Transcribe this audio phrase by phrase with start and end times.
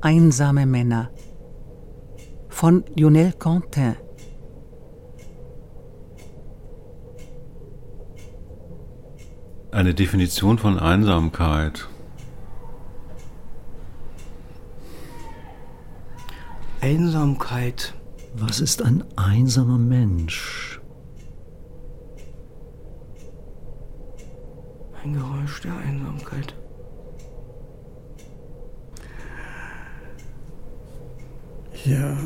[0.00, 1.10] Einsame Männer
[2.48, 3.96] von Lionel Quentin.
[9.72, 11.88] Eine Definition von Einsamkeit.
[16.80, 17.94] Einsamkeit.
[18.34, 20.80] Was ist ein einsamer Mensch?
[25.02, 26.54] Ein Geräusch der Einsamkeit.
[31.88, 32.18] Ja.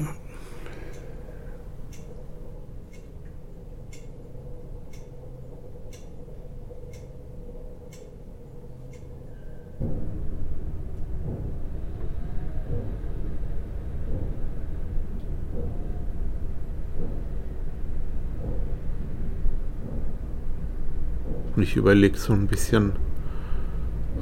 [21.55, 22.95] Und ich überlege so ein bisschen,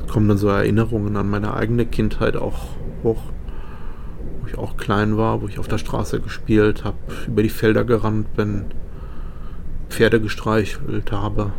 [0.06, 2.66] kommen dann so Erinnerungen an meine eigene Kindheit auch
[3.02, 3.22] hoch,
[4.60, 8.66] auch klein war, wo ich auf der Straße gespielt habe, über die Felder gerannt bin,
[9.88, 11.52] Pferde gestreichelt habe,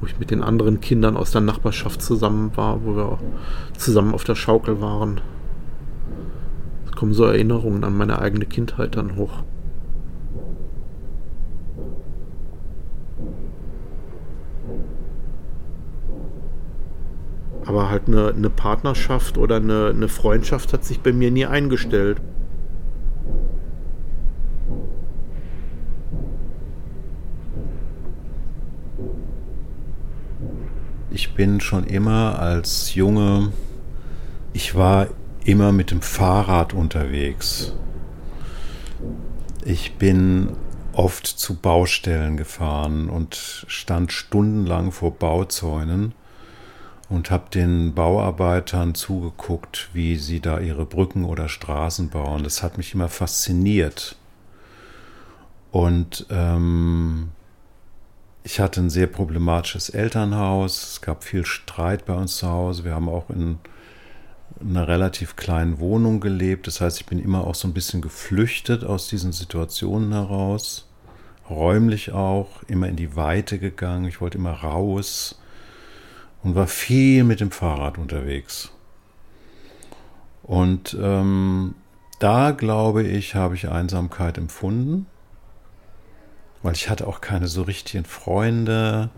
[0.00, 3.18] wo ich mit den anderen Kindern aus der Nachbarschaft zusammen war, wo wir
[3.76, 5.20] zusammen auf der Schaukel waren.
[6.86, 9.42] Es kommen so Erinnerungen an meine eigene Kindheit dann hoch.
[17.64, 22.20] Aber halt eine, eine Partnerschaft oder eine, eine Freundschaft hat sich bei mir nie eingestellt.
[31.10, 33.52] Ich bin schon immer als Junge,
[34.52, 35.08] ich war
[35.44, 37.74] immer mit dem Fahrrad unterwegs.
[39.64, 40.56] Ich bin
[40.92, 46.14] oft zu Baustellen gefahren und stand stundenlang vor Bauzäunen
[47.12, 52.42] und habe den Bauarbeitern zugeguckt, wie sie da ihre Brücken oder Straßen bauen.
[52.42, 54.16] Das hat mich immer fasziniert.
[55.70, 57.32] Und ähm,
[58.44, 60.82] ich hatte ein sehr problematisches Elternhaus.
[60.92, 62.84] Es gab viel Streit bei uns zu Hause.
[62.84, 63.58] Wir haben auch in
[64.60, 66.66] einer relativ kleinen Wohnung gelebt.
[66.66, 70.88] Das heißt, ich bin immer auch so ein bisschen geflüchtet aus diesen Situationen heraus.
[71.50, 74.06] Räumlich auch, immer in die Weite gegangen.
[74.06, 75.36] Ich wollte immer raus
[76.42, 78.70] und war viel mit dem Fahrrad unterwegs.
[80.42, 81.74] Und ähm,
[82.18, 85.06] da glaube ich, habe ich Einsamkeit empfunden,
[86.62, 89.10] weil ich hatte auch keine so richtigen Freunde.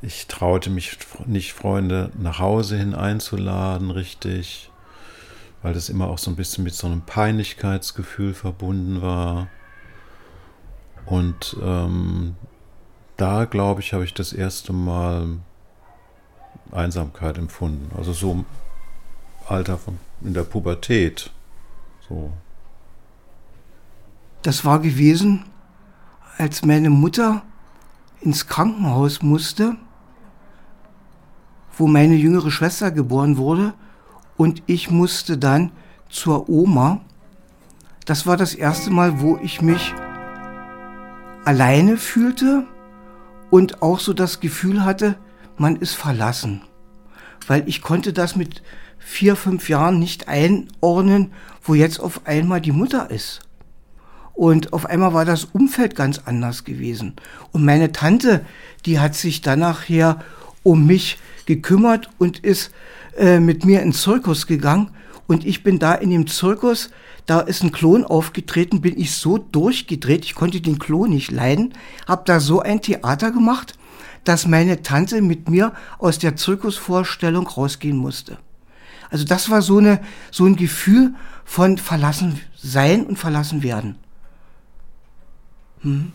[0.00, 4.70] Ich traute mich nicht, Freunde nach Hause hin einzuladen, richtig,
[5.62, 9.48] weil das immer auch so ein bisschen mit so einem Peinlichkeitsgefühl verbunden war.
[11.04, 12.36] Und ähm,
[13.16, 15.38] da, glaube ich, habe ich das erste Mal
[16.72, 17.90] Einsamkeit empfunden.
[17.96, 18.44] Also so im
[19.46, 21.30] Alter von in der Pubertät.
[22.08, 22.32] So.
[24.42, 25.44] Das war gewesen,
[26.36, 27.42] als meine Mutter
[28.20, 29.76] ins Krankenhaus musste,
[31.76, 33.74] wo meine jüngere Schwester geboren wurde
[34.36, 35.70] und ich musste dann
[36.08, 37.00] zur Oma.
[38.04, 39.94] Das war das erste Mal, wo ich mich
[41.44, 42.66] alleine fühlte
[43.50, 45.16] und auch so das Gefühl hatte,
[45.60, 46.62] man ist verlassen.
[47.46, 48.62] Weil ich konnte das mit
[48.98, 51.32] vier, fünf Jahren nicht einordnen,
[51.62, 53.40] wo jetzt auf einmal die Mutter ist.
[54.34, 57.16] Und auf einmal war das Umfeld ganz anders gewesen.
[57.52, 58.44] Und meine Tante,
[58.86, 60.22] die hat sich dann nachher
[60.62, 62.70] um mich gekümmert und ist
[63.16, 64.90] äh, mit mir ins Zirkus gegangen.
[65.26, 66.90] Und ich bin da in dem Zirkus,
[67.26, 71.74] da ist ein Klon aufgetreten, bin ich so durchgedreht, ich konnte den Klon nicht leiden,
[72.06, 73.77] habe da so ein Theater gemacht
[74.28, 78.36] dass meine Tante mit mir aus der Zirkusvorstellung rausgehen musste.
[79.08, 80.00] Also das war so, eine,
[80.30, 81.14] so ein Gefühl
[81.46, 83.96] von verlassen sein und verlassen werden.
[85.80, 86.12] Hm.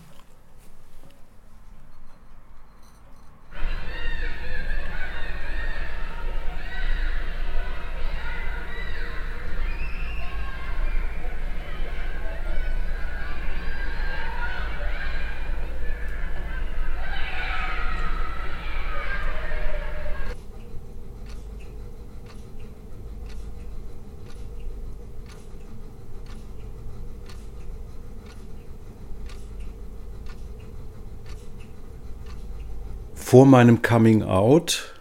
[33.33, 34.93] Vor meinem Coming Out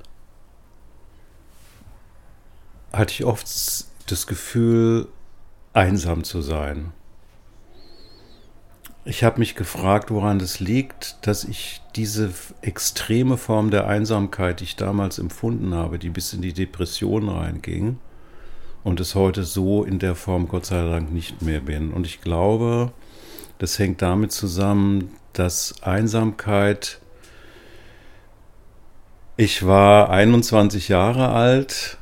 [2.91, 3.47] hatte ich oft
[4.07, 5.09] das Gefühl,
[5.75, 6.95] einsam zu sein.
[9.05, 12.33] ich habe mich gefragt, woran das liegt, dass ich diese
[12.63, 17.99] extreme Form der Einsamkeit, die ich damals empfunden habe, die bis in die Depression reinging,
[18.83, 21.93] und es heute so in der Form Gott sei Dank nicht mehr bin.
[21.93, 22.93] Und ich glaube,
[23.59, 27.02] das hängt damit zusammen, dass Einsamkeit
[29.37, 31.99] ich war 21 Jahre alt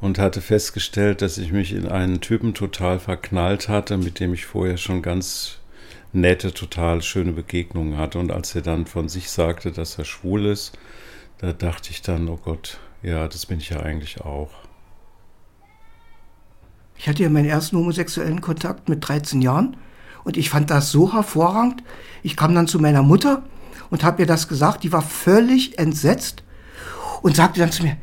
[0.00, 4.44] und hatte festgestellt, dass ich mich in einen Typen total verknallt hatte, mit dem ich
[4.44, 5.58] vorher schon ganz
[6.12, 8.18] nette, total schöne Begegnungen hatte.
[8.18, 10.78] Und als er dann von sich sagte, dass er schwul ist,
[11.38, 14.50] da dachte ich dann, oh Gott, ja, das bin ich ja eigentlich auch.
[16.96, 19.76] Ich hatte ja meinen ersten homosexuellen Kontakt mit 13 Jahren
[20.22, 21.82] und ich fand das so hervorragend.
[22.22, 23.42] Ich kam dann zu meiner Mutter
[23.90, 24.82] und habe ihr das gesagt.
[24.84, 26.42] Die war völlig entsetzt
[27.22, 27.96] und sagte dann zu mir,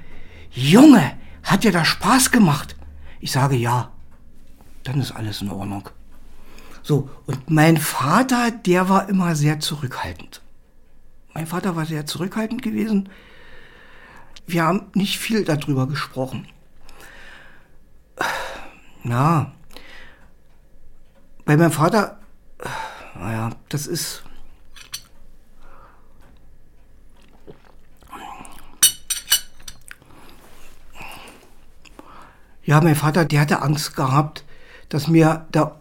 [0.52, 2.76] Junge, hat dir das Spaß gemacht?
[3.20, 3.92] Ich sage ja,
[4.84, 5.90] dann ist alles in Ordnung.
[6.84, 10.42] So, und mein Vater, der war immer sehr zurückhaltend.
[11.34, 13.10] Mein Vater war sehr zurückhaltend gewesen.
[14.48, 16.48] Wir haben nicht viel darüber gesprochen.
[19.04, 19.54] Na,
[21.46, 22.20] bei meinem Vater,
[23.16, 24.24] naja, das ist,
[32.64, 34.46] Ja, mein Vater, der hatte Angst gehabt,
[34.90, 35.80] dass mir da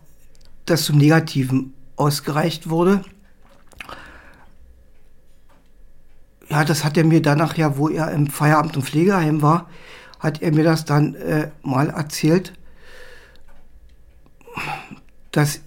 [0.64, 3.04] das zum Negativen ausgereicht wurde.
[6.48, 9.68] Ja, das hat er mir danach ja, wo er im Feierabend und Pflegeheim war,
[10.18, 12.52] hat er mir das dann äh, mal erzählt,
[15.32, 15.60] dass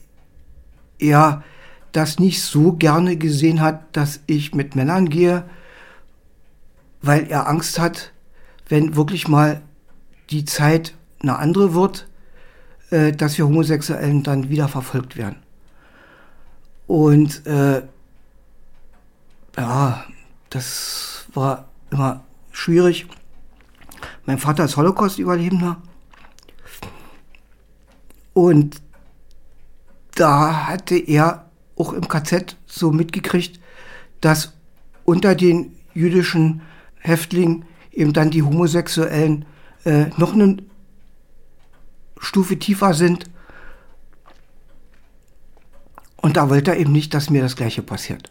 [1.00, 1.44] er
[1.92, 5.44] das nicht so gerne gesehen hat, dass ich mit Männern gehe,
[7.02, 8.12] weil er Angst hat,
[8.68, 9.62] wenn wirklich mal
[10.32, 12.08] die Zeit eine andere wird,
[12.92, 15.38] äh, dass wir Homosexuellen dann wieder verfolgt werden.
[16.86, 17.82] Und äh,
[19.58, 20.06] ja,
[20.50, 23.08] das war immer schwierig.
[24.26, 25.78] Mein Vater ist Holocaust-Überlebender.
[28.34, 28.82] Und
[30.16, 33.60] da hatte er auch im KZ so mitgekriegt,
[34.22, 34.54] dass
[35.06, 36.62] unter den jüdischen
[37.00, 39.46] Häftlingen eben dann die Homosexuellen
[39.86, 40.70] äh, noch einen
[42.24, 43.30] Stufe tiefer sind.
[46.18, 48.30] Und da wollte er eben nicht, dass mir das gleiche passiert.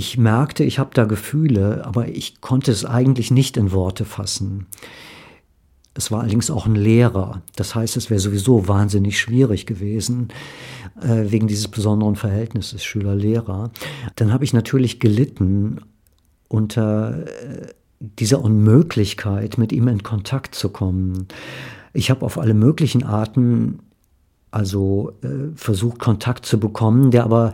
[0.00, 4.64] Ich merkte, ich habe da Gefühle, aber ich konnte es eigentlich nicht in Worte fassen.
[5.92, 7.42] Es war allerdings auch ein Lehrer.
[7.54, 10.28] Das heißt, es wäre sowieso wahnsinnig schwierig gewesen,
[11.02, 13.72] äh, wegen dieses besonderen Verhältnisses Schüler-Lehrer.
[14.16, 15.82] Dann habe ich natürlich gelitten
[16.48, 17.66] unter äh,
[18.00, 21.28] dieser Unmöglichkeit, mit ihm in Kontakt zu kommen.
[21.92, 23.80] Ich habe auf alle möglichen Arten
[24.50, 27.52] also äh, versucht, Kontakt zu bekommen, der aber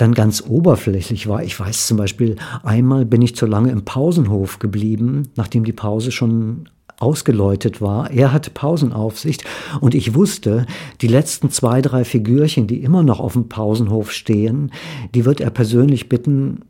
[0.00, 1.42] dann ganz oberflächlich war.
[1.42, 6.10] Ich weiß zum Beispiel, einmal bin ich zu lange im Pausenhof geblieben, nachdem die Pause
[6.10, 8.10] schon ausgeläutet war.
[8.10, 9.44] Er hatte Pausenaufsicht
[9.80, 10.66] und ich wusste,
[11.00, 14.70] die letzten zwei, drei Figürchen, die immer noch auf dem Pausenhof stehen,
[15.14, 16.60] die wird er persönlich bitten,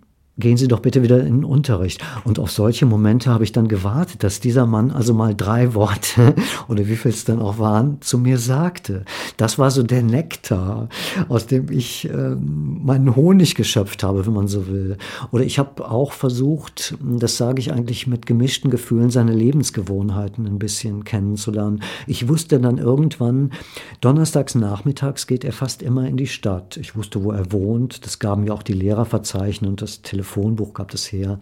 [0.41, 2.03] gehen Sie doch bitte wieder in den Unterricht.
[2.25, 6.35] Und auf solche Momente habe ich dann gewartet, dass dieser Mann also mal drei Worte
[6.69, 9.05] oder wie viel es dann auch waren, zu mir sagte.
[9.37, 10.89] Das war so der Nektar,
[11.29, 14.97] aus dem ich äh, meinen Honig geschöpft habe, wenn man so will.
[15.31, 20.59] Oder ich habe auch versucht, das sage ich eigentlich mit gemischten Gefühlen, seine Lebensgewohnheiten ein
[20.59, 21.83] bisschen kennenzulernen.
[22.07, 23.51] Ich wusste dann irgendwann,
[24.01, 26.77] donnerstags nachmittags geht er fast immer in die Stadt.
[26.77, 28.05] Ich wusste, wo er wohnt.
[28.07, 31.39] Das gaben ja auch die Lehrerverzeichnis und das Telefon Telefonbuch gab es her.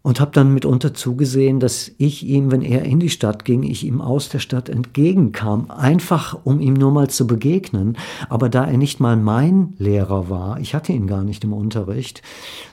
[0.00, 3.84] Und habe dann mitunter zugesehen, dass ich ihm, wenn er in die Stadt ging, ich
[3.84, 7.98] ihm aus der Stadt entgegenkam, einfach um ihm nur mal zu begegnen.
[8.28, 12.22] Aber da er nicht mal mein Lehrer war, ich hatte ihn gar nicht im Unterricht,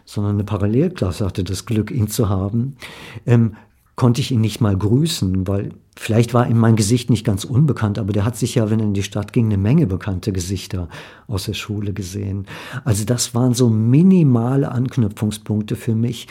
[0.06, 2.78] sondern eine Parallelklasse hatte das Glück, ihn zu haben,
[3.26, 3.56] ähm,
[3.96, 7.98] konnte ich ihn nicht mal grüßen, weil vielleicht war ihm mein Gesicht nicht ganz unbekannt,
[7.98, 10.90] aber der hat sich ja, wenn er in die Stadt ging, eine Menge bekannte Gesichter
[11.28, 12.46] aus der Schule gesehen.
[12.84, 16.28] Also das waren so minimale Anknüpfungspunkte für mich.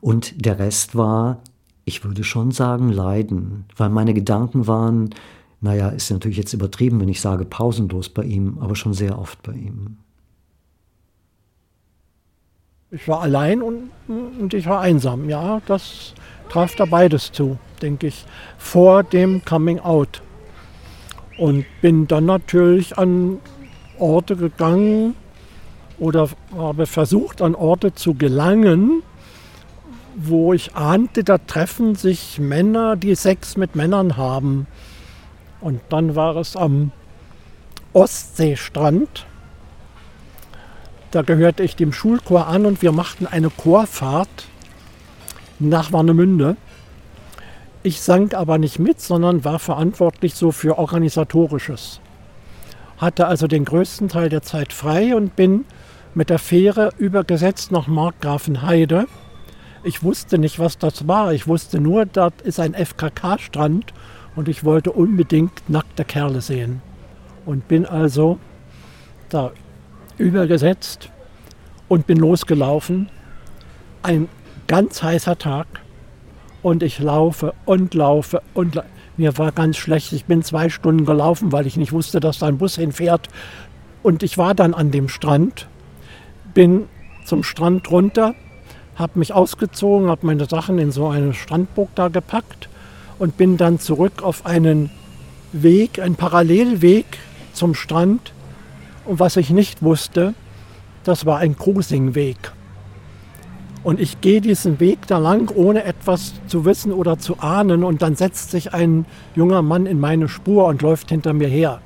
[0.00, 1.40] Und der Rest war,
[1.84, 5.10] ich würde schon sagen, Leiden, weil meine Gedanken waren,
[5.60, 9.42] naja, ist natürlich jetzt übertrieben, wenn ich sage pausenlos bei ihm, aber schon sehr oft
[9.42, 9.98] bei ihm.
[12.90, 16.14] Ich war allein und, und ich war einsam, ja, das
[16.48, 18.24] traf da beides zu, denke ich,
[18.58, 20.22] vor dem Coming Out.
[21.36, 23.38] Und bin dann natürlich an
[23.98, 25.14] Orte gegangen
[25.98, 29.02] oder habe versucht, an Orte zu gelangen,
[30.16, 34.66] wo ich ahnte, da treffen sich Männer, die Sex mit Männern haben.
[35.60, 36.92] Und dann war es am
[37.92, 39.26] Ostseestrand.
[41.10, 44.46] Da gehörte ich dem Schulchor an und wir machten eine Chorfahrt
[45.68, 46.56] nach Warnemünde.
[47.82, 52.00] Ich sang aber nicht mit, sondern war verantwortlich so für organisatorisches.
[52.96, 55.66] Hatte also den größten Teil der Zeit frei und bin
[56.14, 59.06] mit der Fähre übergesetzt nach Markgrafenheide.
[59.82, 61.34] Ich wusste nicht, was das war.
[61.34, 63.92] Ich wusste nur, das ist ein FKK-Strand
[64.34, 66.80] und ich wollte unbedingt nackte Kerle sehen.
[67.44, 68.38] Und bin also
[69.28, 69.52] da
[70.16, 71.10] übergesetzt
[71.88, 73.10] und bin losgelaufen.
[74.02, 74.28] Ein
[74.66, 75.66] ganz heißer Tag
[76.62, 78.84] und ich laufe und laufe und la
[79.16, 80.12] mir war ganz schlecht.
[80.12, 83.28] Ich bin zwei Stunden gelaufen, weil ich nicht wusste, dass da ein Bus hinfährt.
[84.02, 85.68] Und ich war dann an dem Strand,
[86.52, 86.88] bin
[87.24, 88.34] zum Strand runter,
[88.96, 92.68] habe mich ausgezogen, habe meine Sachen in so eine Strandburg da gepackt
[93.20, 94.90] und bin dann zurück auf einen
[95.52, 97.06] Weg, einen Parallelweg
[97.52, 98.32] zum Strand.
[99.04, 100.34] Und was ich nicht wusste,
[101.04, 102.52] das war ein Cruisingweg.
[103.84, 107.84] Und ich gehe diesen Weg da lang, ohne etwas zu wissen oder zu ahnen.
[107.84, 109.04] Und dann setzt sich ein
[109.36, 111.82] junger Mann in meine Spur und läuft hinter mir her.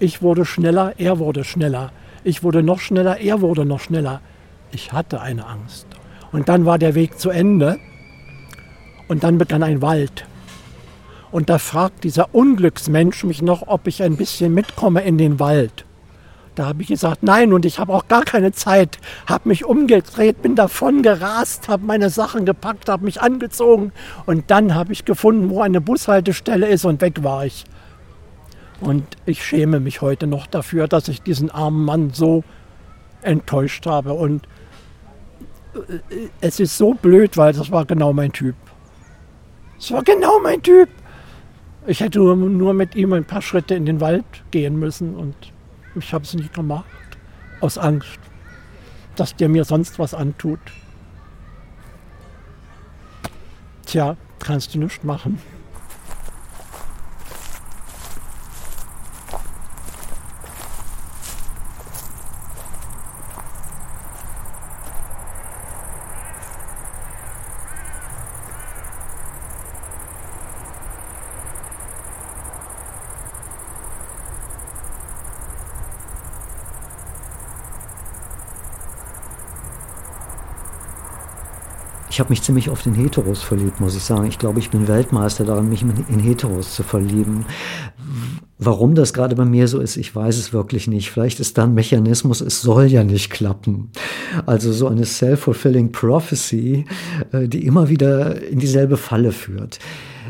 [0.00, 1.92] Ich wurde schneller, er wurde schneller.
[2.24, 4.20] Ich wurde noch schneller, er wurde noch schneller.
[4.72, 5.86] Ich hatte eine Angst.
[6.32, 7.78] Und dann war der Weg zu Ende.
[9.06, 10.26] Und dann begann ein Wald.
[11.30, 15.84] Und da fragt dieser Unglücksmensch mich noch, ob ich ein bisschen mitkomme in den Wald.
[16.54, 18.98] Da habe ich gesagt, nein, und ich habe auch gar keine Zeit.
[19.26, 23.92] Habe mich umgedreht, bin davon gerast, habe meine Sachen gepackt, habe mich angezogen
[24.26, 27.64] und dann habe ich gefunden, wo eine Bushaltestelle ist und weg war ich.
[28.80, 32.42] Und ich schäme mich heute noch dafür, dass ich diesen armen Mann so
[33.22, 34.12] enttäuscht habe.
[34.12, 34.46] Und
[35.74, 38.56] äh, es ist so blöd, weil das war genau mein Typ.
[39.78, 40.88] Es war genau mein Typ.
[41.86, 45.51] Ich hätte nur mit ihm ein paar Schritte in den Wald gehen müssen und
[45.94, 46.86] ich habe es nicht gemacht,
[47.60, 48.18] aus Angst,
[49.16, 50.60] dass der mir sonst was antut.
[53.86, 55.38] Tja, kannst du nichts machen.
[82.12, 84.26] Ich habe mich ziemlich oft in Heteros verliebt, muss ich sagen.
[84.26, 87.46] Ich glaube, ich bin Weltmeister daran, mich in Heteros zu verlieben.
[88.58, 91.10] Warum das gerade bei mir so ist, ich weiß es wirklich nicht.
[91.10, 93.92] Vielleicht ist da ein Mechanismus, es soll ja nicht klappen.
[94.44, 96.84] Also so eine self-fulfilling prophecy,
[97.32, 99.78] äh, die immer wieder in dieselbe Falle führt.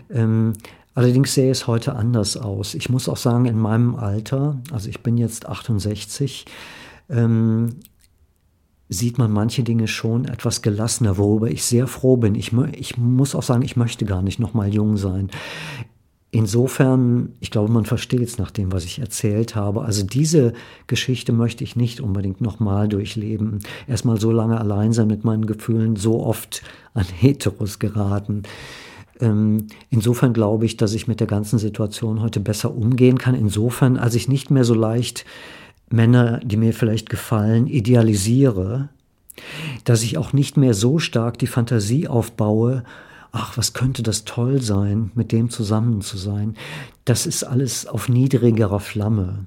[0.09, 0.53] Ähm,
[0.95, 2.75] allerdings sähe es heute anders aus.
[2.75, 6.45] Ich muss auch sagen, in meinem Alter, also ich bin jetzt 68,
[8.93, 12.35] sieht man manche Dinge schon etwas gelassener, worüber ich sehr froh bin.
[12.35, 15.31] Ich, ich muss auch sagen, ich möchte gar nicht noch mal jung sein.
[16.35, 19.83] Insofern, ich glaube, man versteht es nach dem, was ich erzählt habe.
[19.83, 20.55] Also diese
[20.87, 23.59] Geschichte möchte ich nicht unbedingt nochmal durchleben.
[23.87, 26.63] Erstmal so lange allein sein mit meinen Gefühlen, so oft
[26.95, 28.45] an Heteros geraten.
[29.21, 33.35] Ähm, insofern glaube ich, dass ich mit der ganzen Situation heute besser umgehen kann.
[33.35, 35.27] Insofern, als ich nicht mehr so leicht
[35.93, 38.89] Männer, die mir vielleicht gefallen, idealisiere,
[39.85, 42.85] dass ich auch nicht mehr so stark die Fantasie aufbaue,
[43.33, 46.55] ach, was könnte das toll sein, mit dem zusammen zu sein.
[47.05, 49.47] Das ist alles auf niedrigerer Flamme.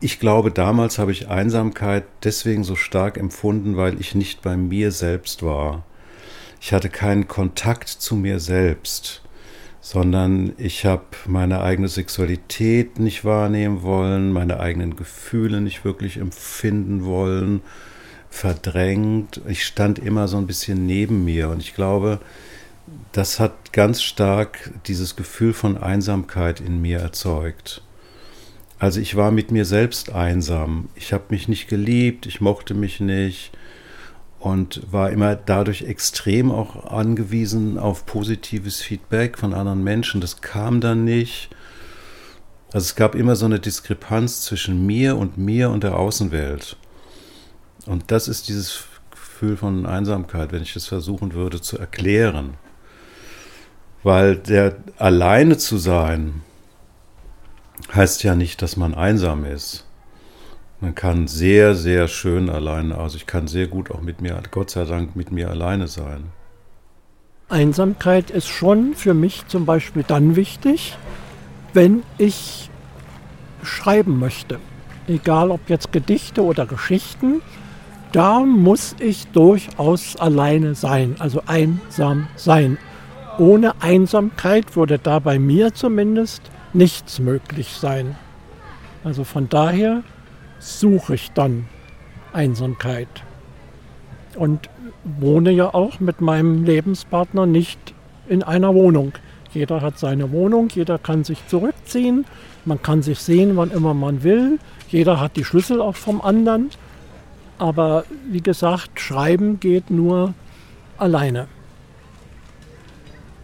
[0.00, 4.92] Ich glaube, damals habe ich Einsamkeit deswegen so stark empfunden, weil ich nicht bei mir
[4.92, 5.84] selbst war.
[6.60, 9.22] Ich hatte keinen Kontakt zu mir selbst,
[9.84, 17.04] sondern ich habe meine eigene Sexualität nicht wahrnehmen wollen, meine eigenen Gefühle nicht wirklich empfinden
[17.04, 17.60] wollen
[18.30, 19.42] verdrängt.
[19.46, 22.18] Ich stand immer so ein bisschen neben mir und ich glaube,
[23.12, 27.82] das hat ganz stark dieses Gefühl von Einsamkeit in mir erzeugt.
[28.78, 30.88] Also ich war mit mir selbst einsam.
[30.94, 33.52] Ich habe mich nicht geliebt, ich mochte mich nicht
[34.44, 40.20] und war immer dadurch extrem auch angewiesen auf positives Feedback von anderen Menschen.
[40.20, 41.48] Das kam dann nicht.
[42.70, 46.76] Also es gab immer so eine Diskrepanz zwischen mir und mir und der Außenwelt.
[47.86, 52.58] Und das ist dieses Gefühl von Einsamkeit, wenn ich es versuchen würde zu erklären.
[54.02, 56.42] Weil der alleine zu sein
[57.94, 59.83] heißt ja nicht, dass man einsam ist.
[60.84, 64.68] Man kann sehr, sehr schön alleine, also ich kann sehr gut auch mit mir, Gott
[64.68, 66.24] sei Dank, mit mir alleine sein.
[67.48, 70.98] Einsamkeit ist schon für mich zum Beispiel dann wichtig,
[71.72, 72.68] wenn ich
[73.62, 74.58] schreiben möchte.
[75.08, 77.40] Egal ob jetzt Gedichte oder Geschichten,
[78.12, 82.76] da muss ich durchaus alleine sein, also einsam sein.
[83.38, 86.42] Ohne Einsamkeit würde da bei mir zumindest
[86.74, 88.16] nichts möglich sein.
[89.02, 90.02] Also von daher
[90.64, 91.66] suche ich dann
[92.32, 93.08] Einsamkeit.
[94.36, 94.68] Und
[95.04, 97.94] wohne ja auch mit meinem Lebenspartner nicht
[98.28, 99.12] in einer Wohnung.
[99.52, 102.24] Jeder hat seine Wohnung, jeder kann sich zurückziehen,
[102.64, 106.70] man kann sich sehen, wann immer man will, jeder hat die Schlüssel auch vom anderen.
[107.58, 110.34] Aber wie gesagt, schreiben geht nur
[110.98, 111.46] alleine.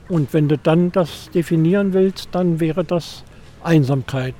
[0.09, 3.23] Und wenn du dann das definieren willst, dann wäre das
[3.63, 4.35] Einsamkeit,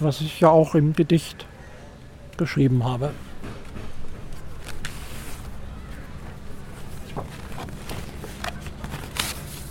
[0.00, 1.46] was ich ja auch im Gedicht
[2.36, 3.10] geschrieben habe.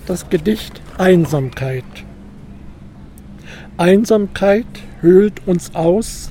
[0.05, 1.86] Das Gedicht Einsamkeit.
[3.77, 4.67] Einsamkeit
[5.01, 6.29] höhlt uns aus,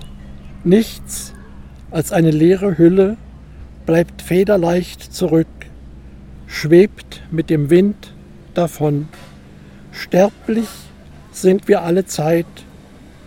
[0.63, 1.33] nichts
[1.91, 3.17] als eine leere Hülle,
[3.87, 5.49] bleibt federleicht zurück,
[6.47, 8.13] schwebt mit dem Wind
[8.55, 9.09] davon.
[9.91, 10.69] Sterblich
[11.33, 12.47] sind wir alle Zeit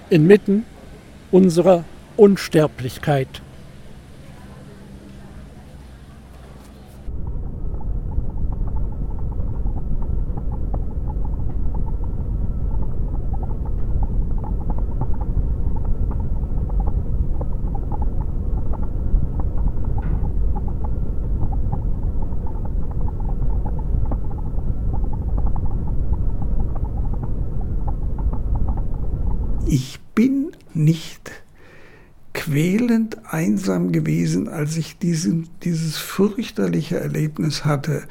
[0.10, 0.66] inmitten
[1.32, 1.84] unserer
[2.18, 3.42] Unsterblichkeit.
[30.76, 31.32] nicht
[32.56, 38.04] quälend einsam gewesen, als ich diesen, dieses fürchterliche Erlebnis hatte,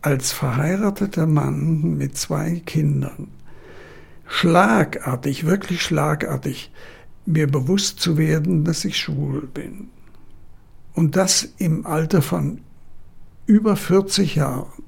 [0.00, 3.28] als verheirateter Mann mit zwei Kindern,
[4.26, 6.72] schlagartig, wirklich schlagartig,
[7.26, 9.88] mir bewusst zu werden, dass ich schwul bin.
[10.94, 12.62] Und das im Alter von
[13.44, 14.82] über 40 Jahren.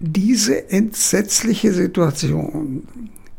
[0.00, 2.82] Diese entsetzliche Situation,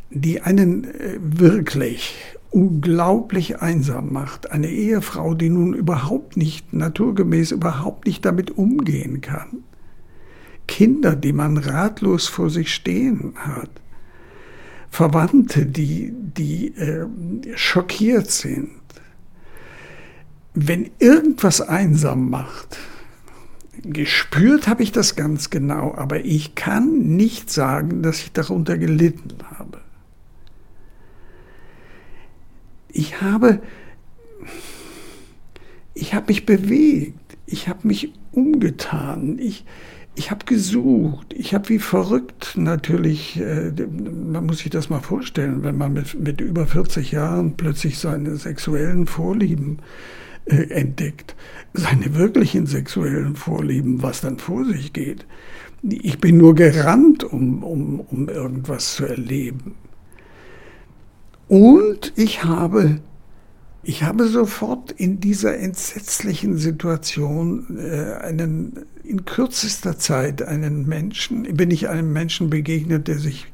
[0.09, 2.13] die einen äh, wirklich
[2.51, 4.51] unglaublich einsam macht.
[4.51, 9.63] Eine Ehefrau, die nun überhaupt nicht, naturgemäß überhaupt nicht damit umgehen kann.
[10.67, 13.69] Kinder, die man ratlos vor sich stehen hat.
[14.89, 17.07] Verwandte, die, die äh,
[17.55, 18.69] schockiert sind.
[20.53, 22.77] Wenn irgendwas einsam macht,
[23.83, 29.37] gespürt habe ich das ganz genau, aber ich kann nicht sagen, dass ich darunter gelitten
[29.57, 29.80] habe.
[32.93, 33.61] Ich habe,
[35.93, 39.65] ich habe mich bewegt, ich habe mich umgetan, ich,
[40.15, 45.63] ich habe gesucht, ich habe wie verrückt natürlich, äh, man muss sich das mal vorstellen,
[45.63, 49.79] wenn man mit, mit über 40 Jahren plötzlich seine sexuellen Vorlieben
[50.45, 51.35] äh, entdeckt.
[51.73, 55.25] Seine wirklichen sexuellen Vorlieben, was dann vor sich geht.
[55.83, 59.75] Ich bin nur gerannt, um, um, um irgendwas zu erleben.
[61.51, 63.01] Und ich habe,
[63.83, 71.69] ich habe sofort in dieser entsetzlichen Situation äh, einen, in kürzester Zeit einen Menschen, bin
[71.69, 73.47] ich einem Menschen begegnet, der sich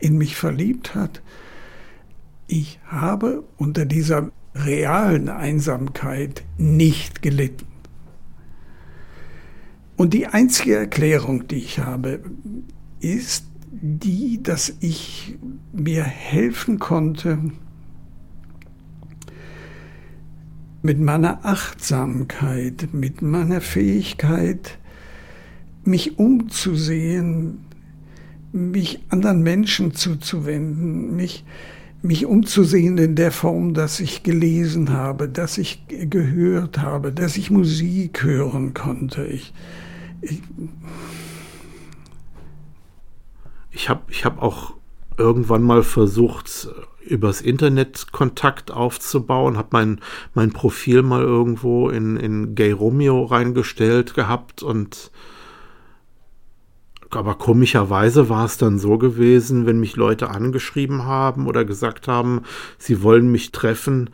[0.00, 1.22] in mich verliebt hat.
[2.48, 7.68] Ich habe unter dieser realen Einsamkeit nicht gelitten.
[9.96, 12.24] Und die einzige Erklärung, die ich habe,
[12.98, 13.46] ist
[13.86, 15.36] die, dass ich
[15.72, 17.38] mir helfen konnte,
[20.82, 24.78] mit meiner Achtsamkeit, mit meiner Fähigkeit,
[25.84, 27.58] mich umzusehen,
[28.52, 31.44] mich anderen Menschen zuzuwenden, mich,
[32.02, 37.50] mich umzusehen in der Form, dass ich gelesen habe, dass ich gehört habe, dass ich
[37.50, 39.26] Musik hören konnte.
[39.26, 39.52] Ich,
[40.20, 40.40] ich,
[43.76, 44.72] ich habe ich hab auch
[45.18, 46.68] irgendwann mal versucht,
[47.04, 50.00] übers Internet Kontakt aufzubauen, habe mein,
[50.32, 55.10] mein Profil mal irgendwo in, in Gay Romeo reingestellt gehabt und
[57.10, 62.42] aber komischerweise war es dann so gewesen, wenn mich Leute angeschrieben haben oder gesagt haben,
[62.78, 64.10] sie wollen mich treffen,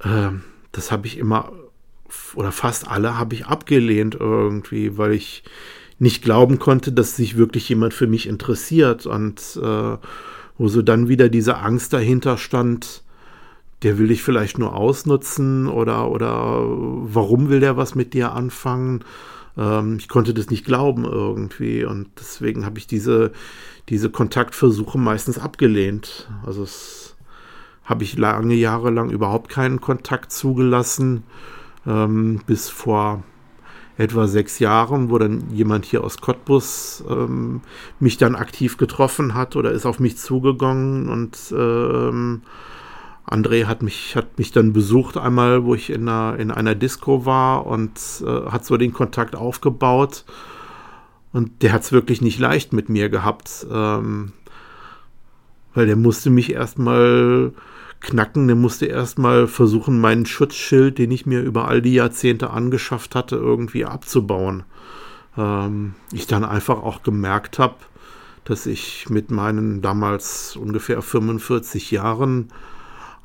[0.00, 0.28] äh,
[0.70, 1.50] das habe ich immer
[2.34, 5.44] oder fast alle habe ich abgelehnt irgendwie, weil ich
[5.98, 9.96] nicht glauben konnte, dass sich wirklich jemand für mich interessiert und äh,
[10.58, 13.02] wo so dann wieder diese Angst dahinter stand,
[13.82, 19.04] der will dich vielleicht nur ausnutzen oder, oder warum will der was mit dir anfangen?
[19.56, 23.32] Ähm, ich konnte das nicht glauben irgendwie und deswegen habe ich diese,
[23.88, 26.30] diese Kontaktversuche meistens abgelehnt.
[26.46, 27.16] Also es
[27.84, 31.24] habe ich lange Jahre lang überhaupt keinen Kontakt zugelassen,
[31.86, 33.24] ähm, bis vor
[33.98, 37.60] etwa sechs Jahren, wo dann jemand hier aus Cottbus ähm,
[38.00, 42.42] mich dann aktiv getroffen hat oder ist auf mich zugegangen und ähm,
[43.26, 47.24] André hat mich, hat mich dann besucht einmal, wo ich in einer, in einer Disco
[47.24, 50.24] war und äh, hat so den Kontakt aufgebaut.
[51.32, 54.32] Und der hat es wirklich nicht leicht mit mir gehabt, ähm,
[55.72, 57.52] weil der musste mich erstmal
[58.02, 58.46] knacken.
[58.46, 63.36] Der musste erstmal versuchen, meinen Schutzschild, den ich mir über all die Jahrzehnte angeschafft hatte,
[63.36, 64.64] irgendwie abzubauen.
[65.36, 67.76] Ähm, ich dann einfach auch gemerkt habe,
[68.44, 72.48] dass ich mit meinen damals ungefähr 45 Jahren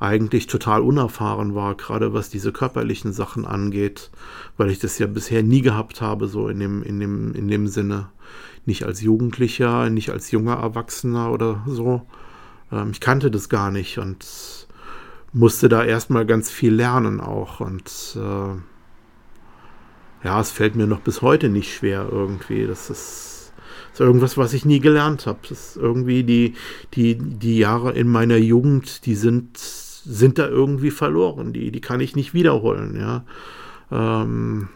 [0.00, 4.10] eigentlich total unerfahren war, gerade was diese körperlichen Sachen angeht,
[4.56, 7.66] weil ich das ja bisher nie gehabt habe, so in dem, in dem, in dem
[7.66, 8.08] Sinne.
[8.64, 12.02] Nicht als Jugendlicher, nicht als junger Erwachsener oder so.
[12.70, 14.67] Ähm, ich kannte das gar nicht und
[15.32, 17.60] musste da erstmal ganz viel lernen auch.
[17.60, 18.54] Und äh,
[20.24, 22.66] ja, es fällt mir noch bis heute nicht schwer irgendwie.
[22.66, 23.52] Das ist,
[23.92, 25.38] ist irgendwas, was ich nie gelernt habe.
[25.48, 26.54] Das ist irgendwie die,
[26.94, 31.52] die, die Jahre in meiner Jugend, die sind, sind da irgendwie verloren.
[31.52, 33.24] Die, die kann ich nicht wiederholen, ja.
[33.90, 34.68] Ähm,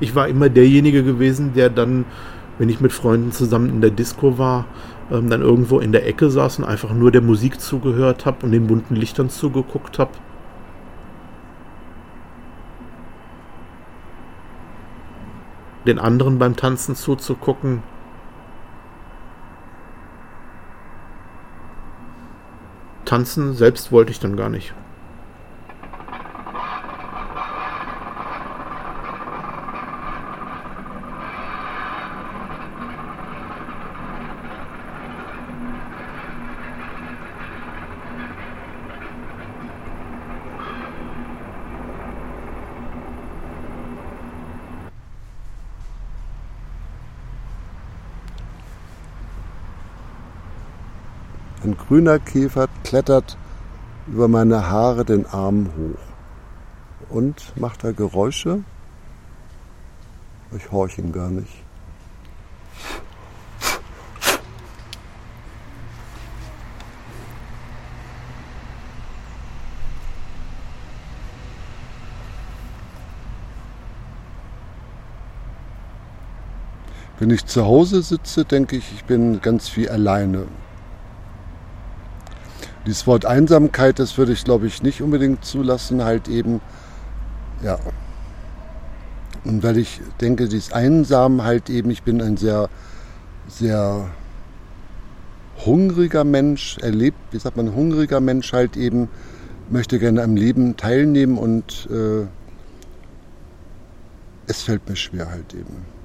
[0.00, 2.06] ich war immer derjenige gewesen, der dann,
[2.58, 4.64] wenn ich mit Freunden zusammen in der Disco war,
[5.10, 8.52] ähm, dann irgendwo in der Ecke saß und einfach nur der Musik zugehört habe und
[8.52, 10.12] den bunten Lichtern zugeguckt habe.
[15.86, 17.82] Den anderen beim Tanzen zuzugucken.
[23.04, 24.72] Tanzen selbst wollte ich dann gar nicht.
[51.70, 53.36] Ein grüner Käfer klettert
[54.08, 58.64] über meine Haare den Arm hoch und macht da Geräusche.
[60.56, 61.62] Ich horche ihn gar nicht.
[77.20, 80.48] Wenn ich zu Hause sitze, denke ich, ich bin ganz viel alleine.
[82.86, 86.60] Dieses Wort Einsamkeit, das würde ich glaube ich nicht unbedingt zulassen, halt eben,
[87.62, 87.78] ja.
[89.44, 92.68] Und weil ich denke, dieses Einsam halt eben, ich bin ein sehr,
[93.48, 94.10] sehr
[95.64, 99.08] hungriger Mensch, erlebt, wie sagt man, hungriger Mensch halt eben,
[99.68, 102.26] möchte gerne am Leben teilnehmen und äh,
[104.46, 105.99] es fällt mir schwer halt eben.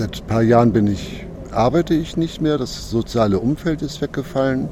[0.00, 4.66] Seit ein paar Jahren bin ich, arbeite ich nicht mehr, das soziale Umfeld ist weggefallen.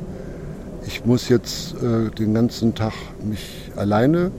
[0.86, 4.30] Ich muss jetzt äh, den ganzen Tag mich alleine,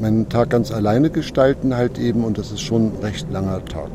[0.00, 3.90] meinen Tag ganz alleine gestalten halt eben und das ist schon ein recht langer Tag.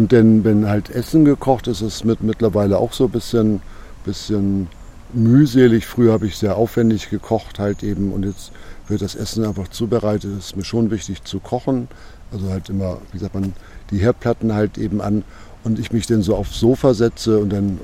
[0.00, 3.60] Und denn, wenn halt Essen gekocht ist, ist es mit mittlerweile auch so ein bisschen,
[4.06, 4.68] bisschen
[5.12, 5.84] mühselig.
[5.84, 8.50] Früher habe ich sehr aufwendig gekocht halt eben und jetzt
[8.88, 10.30] wird das Essen einfach zubereitet.
[10.38, 11.86] Es ist mir schon wichtig zu kochen.
[12.32, 13.52] Also halt immer, wie sagt man,
[13.90, 15.22] die Herdplatten halt eben an
[15.64, 17.78] und ich mich dann so aufs Sofa setze und dann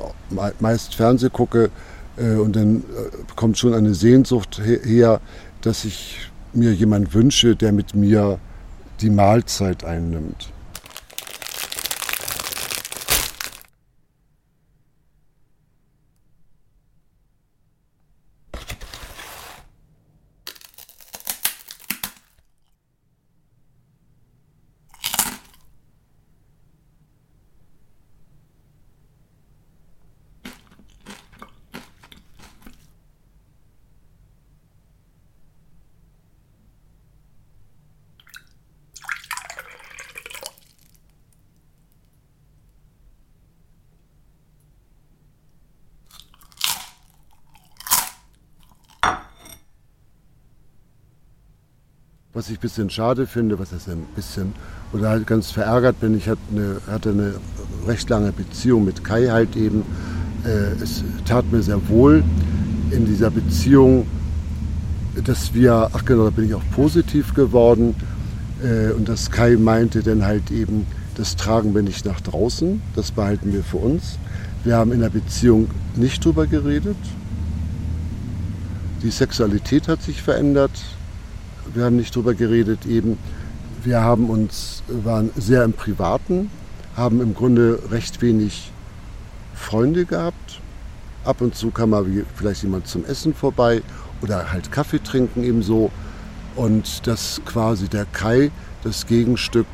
[0.59, 1.69] meist Fernseh gucke
[2.17, 5.21] äh, und dann äh, kommt schon eine Sehnsucht her,
[5.61, 8.39] dass ich mir jemand wünsche, der mit mir
[9.03, 10.56] die Mahlzeit einnimmt.
[52.47, 54.53] Was ich ein bisschen schade finde, was ist ein bisschen,
[54.93, 57.35] oder halt ganz verärgert bin, ich hatte eine, hatte eine
[57.89, 59.83] recht lange Beziehung mit Kai halt eben.
[60.45, 62.23] Äh, es tat mir sehr wohl
[62.93, 64.07] in dieser Beziehung,
[65.25, 67.97] dass wir, ach genau, da bin ich auch positiv geworden.
[68.63, 73.11] Äh, und dass Kai meinte dann halt eben, das tragen wir nicht nach draußen, das
[73.11, 74.21] behalten wir für uns.
[74.63, 76.97] Wir haben in der Beziehung nicht drüber geredet.
[79.03, 80.71] Die Sexualität hat sich verändert
[81.77, 83.19] wir haben nicht drüber geredet eben.
[83.85, 86.51] Wir haben uns, waren sehr im Privaten,
[86.97, 88.73] haben im Grunde recht wenig
[89.55, 90.61] Freunde gehabt.
[91.25, 93.83] Ab und zu kam mal vielleicht jemand zum Essen vorbei
[94.23, 95.91] oder halt Kaffee trinken ebenso.
[96.55, 98.51] Und dass quasi der Kai
[98.83, 99.67] das Gegenstück,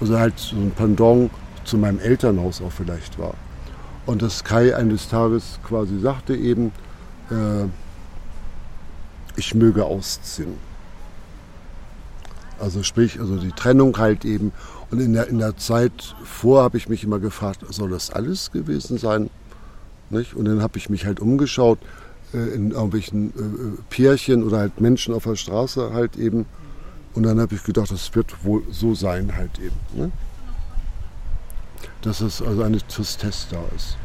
[0.00, 1.30] also halt so ein Pendant
[1.64, 3.34] zu meinem Elternhaus auch vielleicht war.
[4.04, 6.72] Und dass Kai eines Tages quasi sagte eben,
[7.30, 7.64] äh,
[9.36, 10.67] ich möge ausziehen.
[12.60, 14.52] Also sprich, also die Trennung halt eben.
[14.90, 18.50] Und in der, in der Zeit vor habe ich mich immer gefragt, soll das alles
[18.50, 19.30] gewesen sein?
[20.10, 20.34] Nicht?
[20.34, 21.78] Und dann habe ich mich halt umgeschaut
[22.32, 26.46] äh, in irgendwelchen äh, äh, Pärchen oder halt Menschen auf der Straße halt eben.
[27.14, 29.76] Und dann habe ich gedacht, das wird wohl so sein halt eben.
[29.94, 30.10] Ne?
[32.02, 33.96] Dass es also eine Tristesse da ist.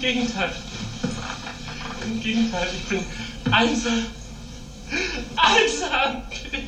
[0.00, 0.50] Gegenteil.
[2.06, 3.00] Im Gegenteil, ich bin
[3.58, 4.06] einsam.
[5.36, 6.22] Einsam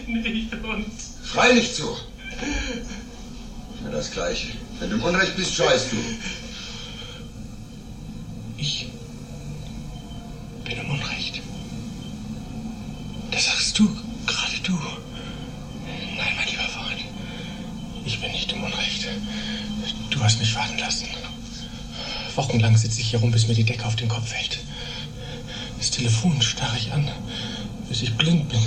[0.07, 0.87] bin ich und.
[1.24, 1.96] Schrei nicht so.
[3.74, 4.48] Ist mir das Gleiche.
[4.79, 5.96] Wenn du im Unrecht bist, schreist du.
[8.57, 8.88] Ich
[10.64, 11.40] bin im Unrecht.
[13.31, 13.87] Das sagst du,
[14.26, 14.72] gerade du.
[16.16, 17.00] Nein, mein lieber Freund.
[18.05, 19.07] Ich bin nicht im Unrecht.
[20.11, 21.07] Du hast mich warten lassen.
[22.35, 24.61] Wochenlang sitze ich hier rum, bis mir die Decke auf den Kopf fällt.
[25.81, 27.09] Das Telefon starre ich an,
[27.88, 28.61] bis ich blind bin,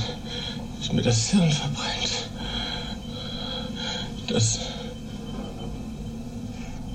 [0.80, 2.10] bis mir das Hirn verbrennt.
[4.26, 4.60] Das.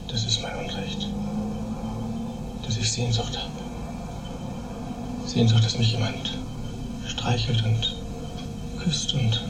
[0.08, 1.06] Das ist mein Unrecht.
[2.66, 5.28] Dass ich Sehnsucht habe.
[5.28, 6.36] Sehnsucht, dass mich jemand
[7.06, 7.94] streichelt und
[8.82, 9.40] küsst und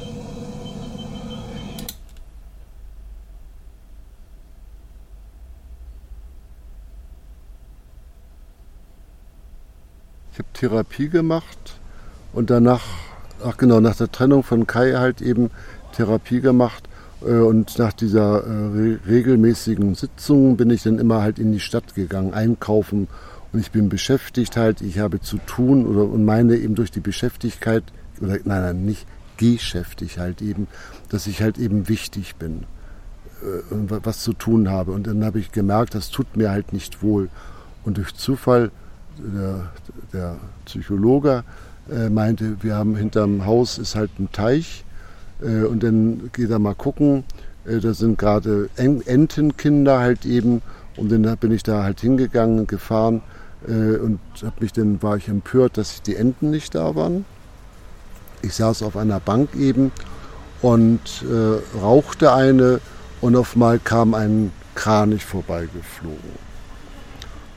[10.58, 11.78] Therapie gemacht
[12.32, 12.82] und danach,
[13.44, 15.50] ach genau, nach der Trennung von Kai halt eben
[15.92, 16.88] Therapie gemacht
[17.22, 21.94] Äh, und nach dieser äh, regelmäßigen Sitzung bin ich dann immer halt in die Stadt
[21.94, 23.08] gegangen, einkaufen.
[23.52, 27.00] Und ich bin beschäftigt halt, ich habe zu tun oder und meine eben durch die
[27.00, 27.82] Beschäftigkeit,
[28.20, 30.66] oder nein, nein, nicht geschäftig halt eben,
[31.08, 32.64] dass ich halt eben wichtig bin
[33.42, 34.92] äh, und was zu tun habe.
[34.92, 37.30] Und dann habe ich gemerkt, das tut mir halt nicht wohl.
[37.84, 38.70] Und durch Zufall,
[39.18, 39.70] der,
[40.12, 41.44] der Psychologe
[41.90, 44.84] äh, meinte, wir haben hinterm Haus ist halt ein Teich
[45.40, 47.24] äh, und dann geht er mal gucken.
[47.64, 50.62] Äh, da sind gerade Entenkinder halt eben
[50.96, 53.22] und dann bin ich da halt hingegangen, gefahren
[53.66, 57.24] äh, und hab mich dann war ich empört, dass die Enten nicht da waren.
[58.42, 59.90] Ich saß auf einer Bank eben
[60.62, 62.80] und äh, rauchte eine
[63.20, 66.47] und auf einmal kam ein Kranich vorbeigeflogen.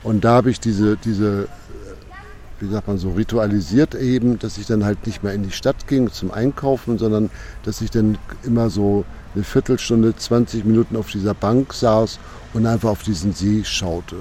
[0.02, 1.48] Und da habe ich diese, diese
[2.62, 5.88] wie sagt man so, ritualisiert eben, dass ich dann halt nicht mehr in die Stadt
[5.88, 7.28] ging zum Einkaufen, sondern
[7.64, 12.20] dass ich dann immer so eine Viertelstunde, 20 Minuten auf dieser Bank saß
[12.54, 14.16] und einfach auf diesen See schaute.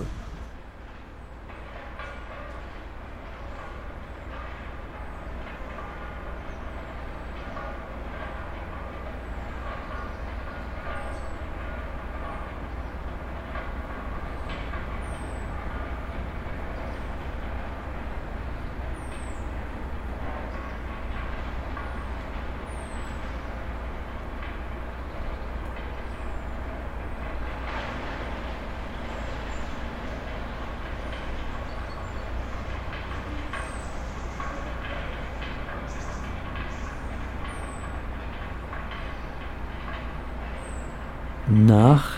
[41.52, 42.12] Nach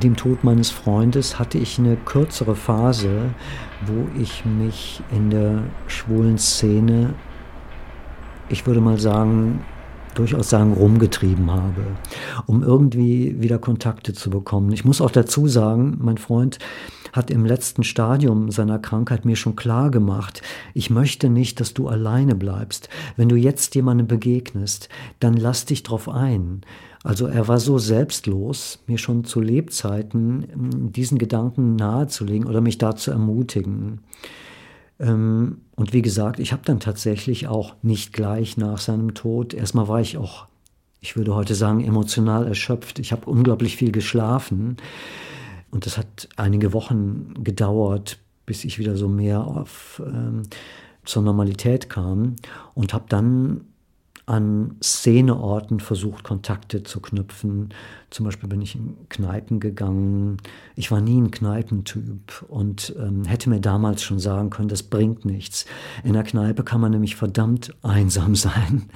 [0.00, 3.30] dem Tod meines Freundes hatte ich eine kürzere Phase,
[3.86, 7.14] wo ich mich in der schwulen Szene,
[8.48, 9.64] ich würde mal sagen,
[10.14, 11.82] durchaus sagen, rumgetrieben habe,
[12.46, 14.72] um irgendwie wieder Kontakte zu bekommen.
[14.72, 16.58] Ich muss auch dazu sagen, mein Freund
[17.12, 20.42] hat im letzten Stadium seiner Krankheit mir schon klar gemacht,
[20.74, 22.88] ich möchte nicht, dass du alleine bleibst.
[23.16, 24.88] Wenn du jetzt jemandem begegnest,
[25.20, 26.62] dann lass dich drauf ein.
[27.04, 32.78] Also er war so selbstlos, mir schon zu Lebzeiten ähm, diesen Gedanken nahezulegen oder mich
[32.78, 34.00] da zu ermutigen.
[34.98, 39.88] Ähm, und wie gesagt, ich habe dann tatsächlich auch nicht gleich nach seinem Tod, erstmal
[39.88, 40.46] war ich auch,
[41.00, 42.98] ich würde heute sagen, emotional erschöpft.
[42.98, 44.76] Ich habe unglaublich viel geschlafen
[45.70, 50.42] und das hat einige Wochen gedauert, bis ich wieder so mehr auf, ähm,
[51.04, 52.36] zur Normalität kam
[52.74, 53.62] und habe dann
[54.28, 57.70] an Szeneorten versucht, Kontakte zu knüpfen.
[58.10, 60.36] Zum Beispiel bin ich in Kneipen gegangen.
[60.76, 65.24] Ich war nie ein Kneipentyp und ähm, hätte mir damals schon sagen können, das bringt
[65.24, 65.64] nichts.
[66.04, 68.90] In der Kneipe kann man nämlich verdammt einsam sein.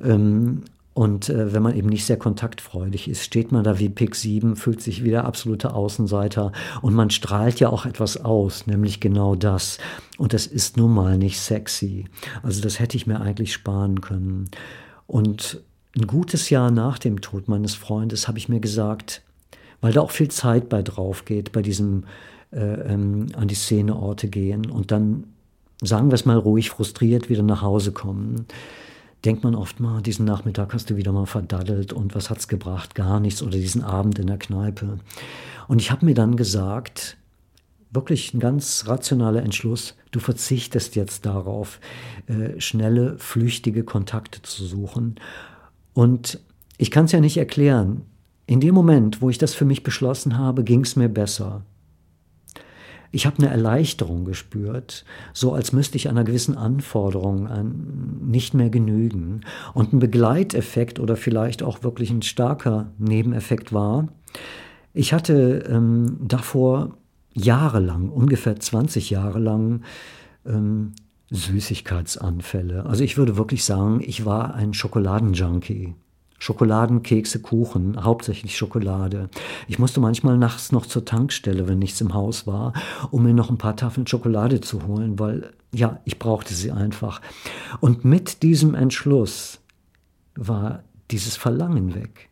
[0.00, 0.62] Ähm,
[0.94, 4.54] und äh, wenn man eben nicht sehr kontaktfreudig ist, steht man da wie Pick 7,
[4.54, 6.52] fühlt sich wie der absolute Außenseiter
[6.82, 9.78] und man strahlt ja auch etwas aus, nämlich genau das.
[10.18, 12.04] Und das ist nun mal nicht sexy.
[12.44, 14.48] Also das hätte ich mir eigentlich sparen können.
[15.08, 15.60] Und
[15.96, 19.22] ein gutes Jahr nach dem Tod meines Freundes habe ich mir gesagt,
[19.80, 22.04] weil da auch viel Zeit bei drauf geht, bei diesem
[22.52, 25.24] äh, ähm, an die Szeneorte gehen und dann,
[25.82, 28.46] sagen wir es mal ruhig, frustriert wieder nach Hause kommen
[29.24, 32.94] denkt man oft mal, diesen Nachmittag hast du wieder mal verdaddelt und was hat's gebracht?
[32.94, 34.98] Gar nichts oder diesen Abend in der Kneipe.
[35.66, 37.16] Und ich habe mir dann gesagt,
[37.90, 41.80] wirklich ein ganz rationaler Entschluss, du verzichtest jetzt darauf,
[42.26, 45.16] äh, schnelle, flüchtige Kontakte zu suchen.
[45.94, 46.40] Und
[46.76, 48.02] ich kann es ja nicht erklären.
[48.46, 51.62] In dem Moment, wo ich das für mich beschlossen habe, ging es mir besser.
[53.14, 58.70] Ich habe eine Erleichterung gespürt, so als müsste ich einer gewissen Anforderung an nicht mehr
[58.70, 59.42] genügen.
[59.72, 64.08] Und ein Begleiteffekt oder vielleicht auch wirklich ein starker Nebeneffekt war,
[64.92, 66.96] ich hatte ähm, davor
[67.32, 69.82] jahrelang, ungefähr 20 Jahre lang,
[70.44, 70.92] ähm,
[71.30, 72.84] Süßigkeitsanfälle.
[72.84, 75.94] Also ich würde wirklich sagen, ich war ein Schokoladenjunkie.
[76.44, 79.30] Schokoladen, Kekse, Kuchen, hauptsächlich Schokolade.
[79.66, 82.74] Ich musste manchmal nachts noch zur Tankstelle, wenn nichts im Haus war,
[83.10, 87.22] um mir noch ein paar Tafeln Schokolade zu holen, weil ja, ich brauchte sie einfach.
[87.80, 89.60] Und mit diesem Entschluss
[90.34, 92.28] war dieses Verlangen weg.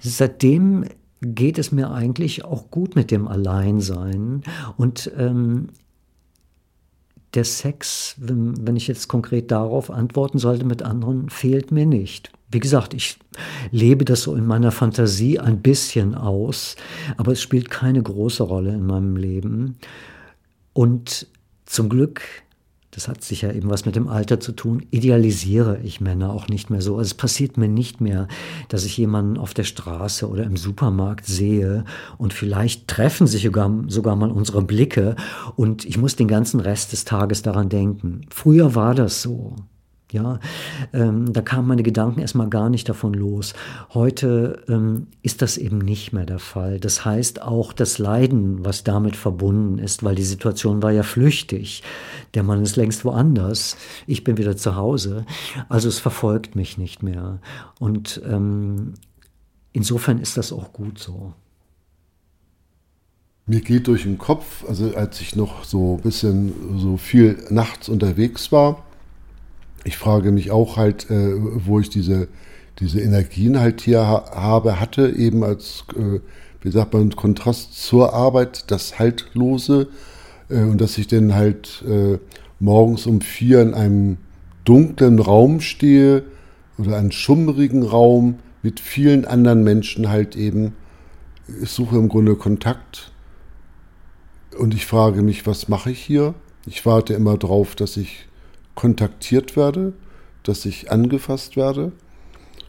[0.00, 0.84] Seitdem
[1.22, 4.42] geht es mir eigentlich auch gut mit dem Alleinsein
[4.76, 5.68] und ähm,
[7.32, 12.32] der Sex, wenn, wenn ich jetzt konkret darauf antworten sollte mit anderen, fehlt mir nicht.
[12.50, 13.18] Wie gesagt, ich
[13.70, 16.76] lebe das so in meiner Fantasie ein bisschen aus,
[17.16, 19.78] aber es spielt keine große Rolle in meinem Leben.
[20.72, 21.28] Und
[21.66, 22.22] zum Glück
[22.92, 26.70] das hat sicher eben was mit dem Alter zu tun, idealisiere ich Männer auch nicht
[26.70, 26.96] mehr so.
[26.96, 28.26] Also es passiert mir nicht mehr,
[28.68, 31.84] dass ich jemanden auf der Straße oder im Supermarkt sehe
[32.18, 35.14] und vielleicht treffen sich sogar, sogar mal unsere Blicke
[35.54, 38.22] und ich muss den ganzen Rest des Tages daran denken.
[38.30, 39.54] Früher war das so.
[40.12, 40.40] Ja,
[40.92, 43.54] ähm, da kamen meine Gedanken erstmal gar nicht davon los.
[43.94, 46.80] Heute ähm, ist das eben nicht mehr der Fall.
[46.80, 51.82] Das heißt auch das Leiden, was damit verbunden ist, weil die Situation war ja flüchtig.
[52.34, 53.76] Der Mann ist längst woanders.
[54.06, 55.24] Ich bin wieder zu Hause.
[55.68, 57.38] Also es verfolgt mich nicht mehr.
[57.78, 58.94] Und ähm,
[59.72, 61.34] insofern ist das auch gut so.
[63.46, 67.88] Mir geht durch den Kopf, also als ich noch so ein bisschen so viel nachts
[67.88, 68.84] unterwegs war,
[69.84, 72.28] ich frage mich auch halt, äh, wo ich diese,
[72.78, 76.20] diese Energien halt hier ha habe, hatte, eben als, äh,
[76.62, 79.88] wie sagt man, Kontrast zur Arbeit, das Haltlose
[80.48, 82.18] äh, und dass ich dann halt äh,
[82.58, 84.18] morgens um vier in einem
[84.64, 86.24] dunklen Raum stehe
[86.78, 90.74] oder einen schummrigen Raum mit vielen anderen Menschen halt eben.
[91.62, 93.10] Ich suche im Grunde Kontakt
[94.58, 96.34] und ich frage mich, was mache ich hier?
[96.66, 98.26] Ich warte immer drauf, dass ich
[98.80, 99.92] kontaktiert werde,
[100.42, 101.92] dass ich angefasst werde.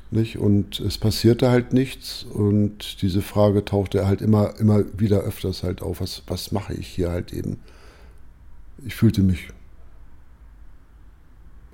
[0.09, 0.37] Nicht?
[0.37, 2.23] Und es passierte halt nichts.
[2.23, 6.01] Und diese Frage tauchte halt immer, immer wieder öfters halt auf.
[6.01, 7.61] Was, was mache ich hier halt eben?
[8.83, 9.47] Ich fühlte mich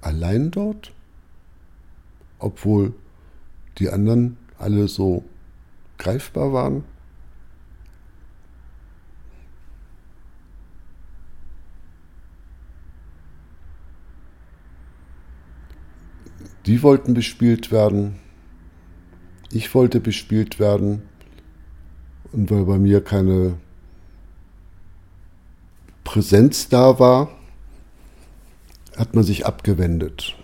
[0.01, 0.93] allein dort,
[2.37, 2.93] obwohl
[3.79, 5.23] die anderen alle so
[5.97, 6.83] greifbar waren.
[16.67, 18.19] Die wollten bespielt werden.
[19.51, 21.01] Ich wollte bespielt werden.
[22.33, 23.57] Und weil bei mir keine
[26.03, 27.31] Präsenz da war,
[28.97, 30.35] hat man sich abgewendet.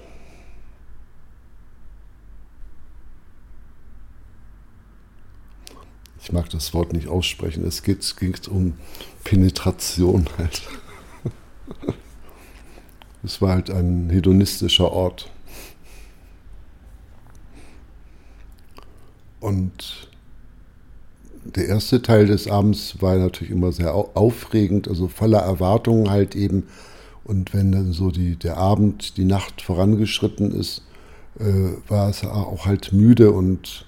[6.22, 7.66] Ich mag das Wort nicht aussprechen.
[7.68, 8.76] Es ging um
[9.26, 10.62] Penetration halt.
[13.26, 15.32] Es war halt ein hedonistischer Ort.
[19.44, 20.08] Und
[21.44, 26.64] der erste Teil des Abends war natürlich immer sehr aufregend, also voller Erwartungen halt eben.
[27.26, 30.84] Und wenn dann so die, der Abend, die Nacht vorangeschritten ist,
[31.40, 33.86] äh, war es auch halt müde und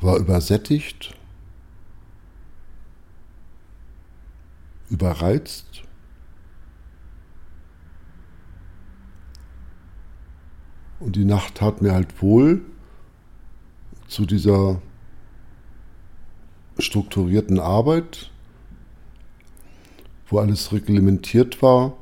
[0.00, 1.16] war übersättigt,
[4.88, 5.82] überreizt.
[11.00, 12.62] Und die Nacht tat mir halt wohl
[14.08, 14.80] zu dieser
[16.78, 18.30] strukturierten Arbeit,
[20.28, 21.96] wo alles reglementiert war,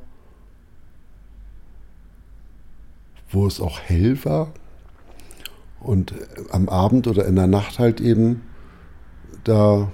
[3.30, 4.52] wo es auch hell war
[5.80, 6.14] und
[6.50, 8.42] am Abend oder in der Nacht halt eben
[9.44, 9.92] da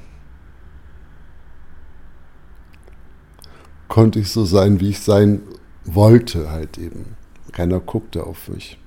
[3.88, 5.42] konnte ich so sein, wie ich sein
[5.84, 7.16] wollte halt eben.
[7.52, 8.78] Keiner guckte auf mich.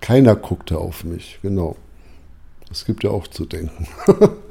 [0.00, 1.76] Keiner guckte auf mich, genau.
[2.70, 3.86] Das gibt ja auch zu denken.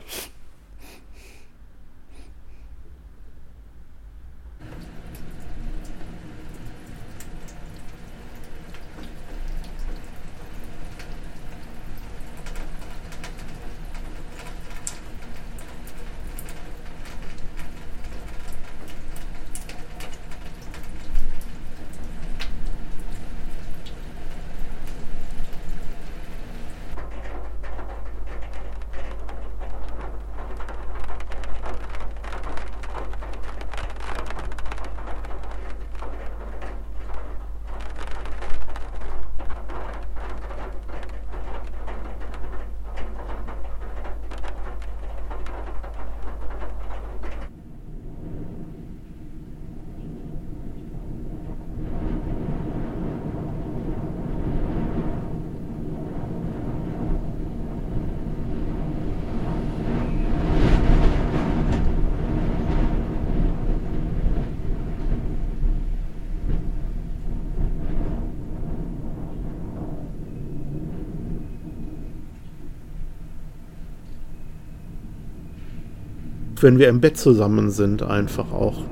[76.61, 78.83] wenn wir im Bett zusammen sind, einfach auch.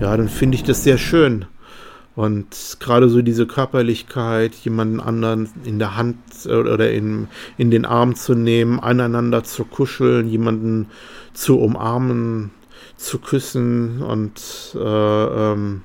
[0.00, 1.46] Ja, dann finde ich das sehr schön.
[2.16, 7.26] Und gerade so diese Körperlichkeit, jemanden anderen in der Hand oder in,
[7.58, 10.86] in den Arm zu nehmen, aneinander zu kuscheln, jemanden
[11.32, 12.50] zu umarmen,
[12.96, 14.40] zu küssen und
[14.76, 14.82] äh,
[15.52, 15.82] ähm,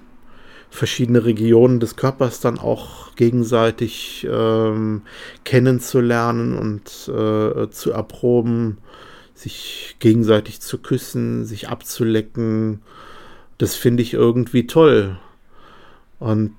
[0.69, 5.01] verschiedene Regionen des Körpers dann auch gegenseitig ähm,
[5.43, 8.77] kennenzulernen und äh, zu erproben,
[9.39, 12.81] sich gegenseitig zu küssen, sich abzulecken.
[13.57, 15.17] Das finde ich irgendwie toll.
[16.19, 16.53] Und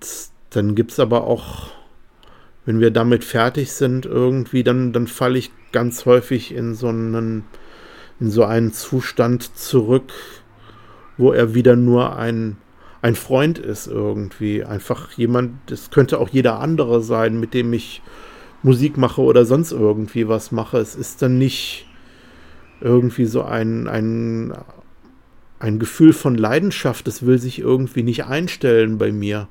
[0.49, 1.72] dann gibt es aber auch,
[2.64, 7.45] wenn wir damit fertig sind, irgendwie, dann, dann falle ich ganz häufig in so einen,
[8.18, 10.12] in so einen Zustand zurück,
[11.18, 12.57] wo er wieder nur ein,
[13.03, 14.64] ein Freund ist irgendwie.
[14.64, 18.01] Einfach jemand, es könnte auch jeder andere sein, mit dem ich
[18.62, 20.78] Musik mache oder sonst irgendwie was mache.
[20.78, 21.87] Es ist dann nicht
[22.81, 24.55] irgendwie so ein, ein,
[25.59, 29.49] ein Gefühl von Leidenschaft, das will sich irgendwie nicht einstellen bei mir.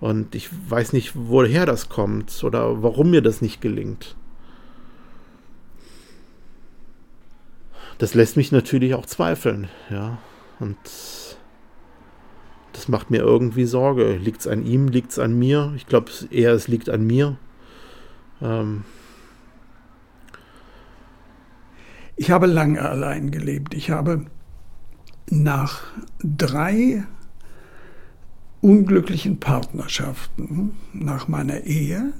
[0.00, 4.16] Und ich weiß nicht, woher das kommt oder warum mir das nicht gelingt.
[7.98, 10.18] Das lässt mich natürlich auch zweifeln, ja.
[10.60, 10.76] Und
[12.72, 14.16] das macht mir irgendwie Sorge.
[14.16, 15.72] Liegt es an ihm, liegt es an mir?
[15.76, 17.38] Ich glaube eher, es liegt an mir.
[18.42, 18.84] Ähm
[22.16, 23.74] ich habe lange allein gelebt.
[23.74, 24.26] Ich habe
[25.30, 25.82] nach
[26.22, 27.04] drei
[28.60, 32.12] unglücklichen Partnerschaften nach meiner Ehe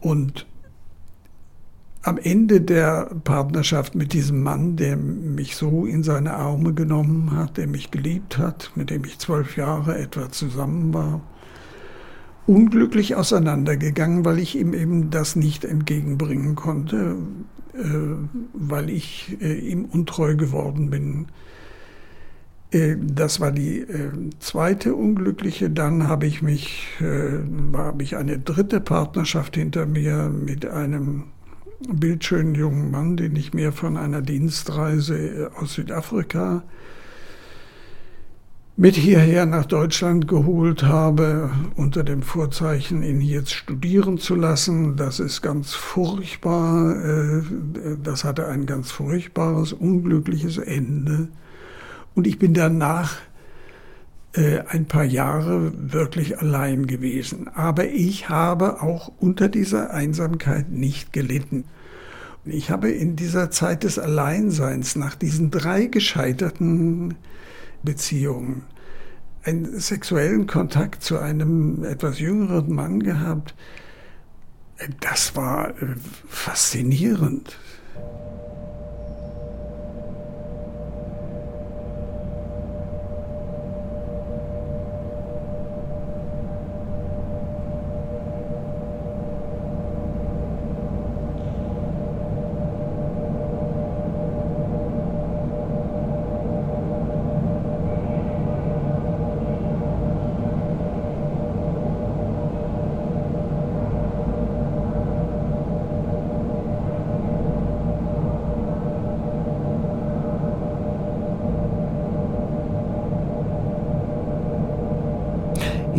[0.00, 0.46] und
[2.02, 7.56] am Ende der Partnerschaft mit diesem Mann, der mich so in seine Arme genommen hat,
[7.56, 11.20] der mich geliebt hat, mit dem ich zwölf Jahre etwa zusammen war,
[12.46, 17.16] unglücklich auseinandergegangen, weil ich ihm eben das nicht entgegenbringen konnte,
[17.74, 17.78] äh,
[18.52, 21.26] weil ich äh, ihm untreu geworden bin.
[22.70, 23.86] Äh, das war die
[24.40, 25.70] zweite unglückliche.
[25.70, 26.86] Dann habe ich mich,
[27.72, 31.24] habe ich eine dritte Partnerschaft hinter mir mit einem
[31.88, 36.62] bildschönen jungen Mann, den ich mir von einer Dienstreise äh, aus Südafrika
[38.82, 44.96] mit hierher nach Deutschland geholt habe, unter dem Vorzeichen, ihn jetzt studieren zu lassen.
[44.96, 46.96] Das ist ganz furchtbar.
[46.96, 47.42] Äh,
[48.02, 51.28] das hatte ein ganz furchtbares, unglückliches Ende.
[52.16, 53.18] Und ich bin danach
[54.32, 57.46] äh, ein paar Jahre wirklich allein gewesen.
[57.54, 61.66] Aber ich habe auch unter dieser Einsamkeit nicht gelitten.
[62.44, 67.14] Ich habe in dieser Zeit des Alleinseins, nach diesen drei gescheiterten
[67.84, 68.62] Beziehungen,
[69.44, 73.54] einen sexuellen Kontakt zu einem etwas jüngeren Mann gehabt.
[75.00, 75.94] Das war äh,
[76.28, 77.58] faszinierend.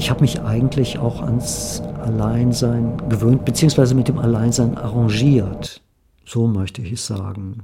[0.04, 5.82] Ich habe mich eigentlich auch ans Alleinsein gewöhnt, beziehungsweise mit dem Alleinsein arrangiert.
[6.26, 7.64] So möchte ich es sagen.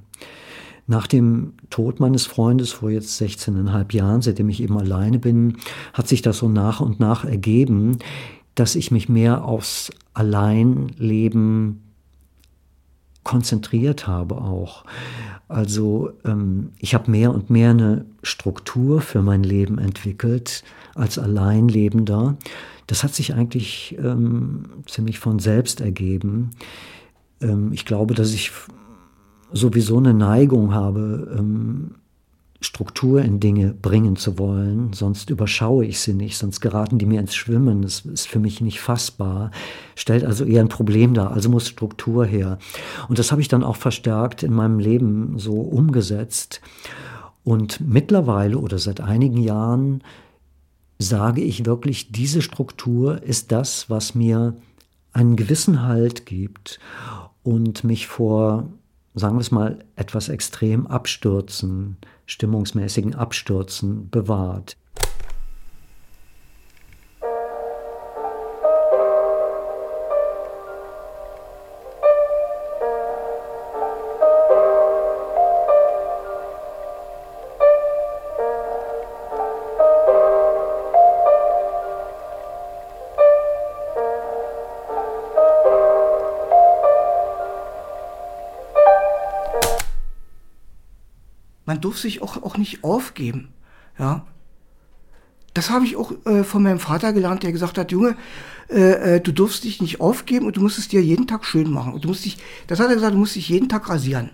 [0.87, 5.57] Nach dem Tod meines Freundes vor jetzt 16,5 Jahren, seitdem ich eben alleine bin,
[5.91, 7.97] hat sich das so nach und nach ergeben,
[8.55, 11.88] dass ich mich mehr aufs Alleinleben
[13.29, 14.85] konzentriert habe auch.
[15.47, 20.63] Also ähm, ich habe mehr und mehr eine Struktur für mein Leben entwickelt
[20.95, 22.37] als Alleinlebender.
[22.87, 26.49] Das hat sich eigentlich ähm, ziemlich von selbst ergeben.
[27.39, 28.51] Ähm, ich glaube, dass ich
[29.53, 31.91] sowieso eine Neigung habe, ähm,
[32.61, 37.21] Struktur in Dinge bringen zu wollen, sonst überschaue ich sie nicht, sonst geraten die mir
[37.21, 37.81] ins Schwimmen.
[37.83, 39.51] Das ist für mich nicht fassbar,
[39.95, 42.57] stellt also eher ein Problem dar, also muss Struktur her.
[43.07, 46.59] Und das habe ich dann auch verstärkt in meinem Leben so umgesetzt.
[47.45, 50.03] Und mittlerweile oder seit einigen Jahren
[50.97, 54.57] sage ich wirklich, diese Struktur ist das, was mir
[55.13, 56.81] einen gewissen Halt gibt
[57.41, 58.67] und mich vor,
[59.15, 61.95] sagen wir es mal, etwas extrem abstürzen
[62.29, 64.77] stimmungsmäßigen Abstürzen bewahrt.
[91.69, 93.49] Man durfte sich auch, auch nicht aufgeben.
[93.99, 94.25] Ja?
[95.53, 98.15] das habe ich auch äh, von meinem Vater gelernt, der gesagt hat, Junge,
[98.69, 101.69] äh, äh, du durfst dich nicht aufgeben und du musst es dir jeden Tag schön
[101.71, 101.93] machen.
[101.93, 104.31] Und du musst dich, das hat er gesagt, du musst dich jeden Tag rasieren.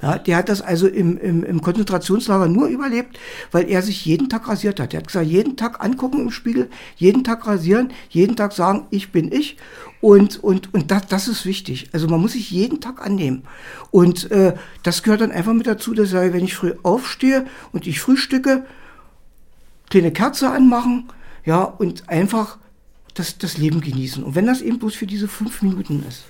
[0.00, 3.18] Ja, der hat das also im, im, im Konzentrationslager nur überlebt,
[3.50, 4.94] weil er sich jeden Tag rasiert hat.
[4.94, 9.10] Er hat gesagt, jeden Tag angucken im Spiegel, jeden Tag rasieren, jeden Tag sagen, ich
[9.10, 9.56] bin ich.
[10.00, 11.88] Und, und, und das, das ist wichtig.
[11.92, 13.42] Also man muss sich jeden Tag annehmen.
[13.90, 17.88] Und äh, das gehört dann einfach mit dazu, dass ich, wenn ich früh aufstehe und
[17.88, 18.64] ich frühstücke,
[19.90, 21.08] kleine Kerze anmachen,
[21.44, 22.58] ja, und einfach
[23.14, 24.22] das, das Leben genießen.
[24.22, 26.24] Und wenn das eben bloß für diese fünf Minuten ist.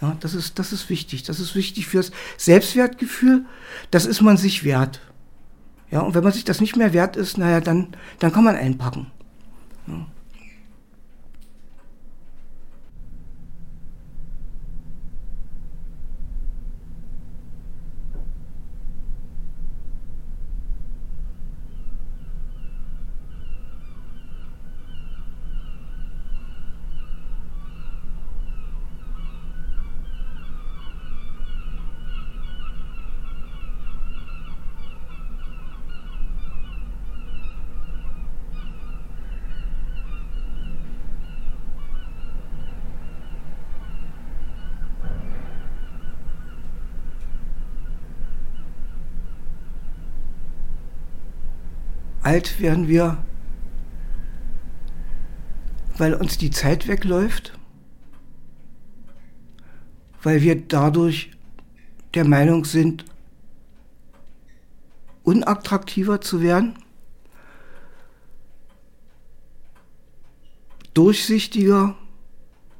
[0.00, 1.24] Ja, das ist, das ist wichtig.
[1.24, 3.44] Das ist wichtig fürs Selbstwertgefühl.
[3.90, 5.00] Das ist man sich wert.
[5.90, 7.88] Ja, und wenn man sich das nicht mehr wert ist, naja, dann,
[8.18, 9.10] dann kann man einpacken.
[9.86, 10.06] Ja.
[52.22, 53.18] Alt werden wir,
[55.96, 57.58] weil uns die Zeit wegläuft,
[60.22, 61.30] weil wir dadurch
[62.14, 63.04] der Meinung sind,
[65.22, 66.78] unattraktiver zu werden,
[70.94, 71.96] durchsichtiger,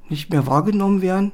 [0.09, 1.33] nicht mehr wahrgenommen werden.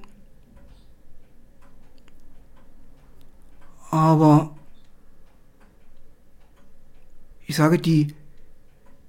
[3.90, 4.55] Aber
[7.46, 8.14] ich sage, die,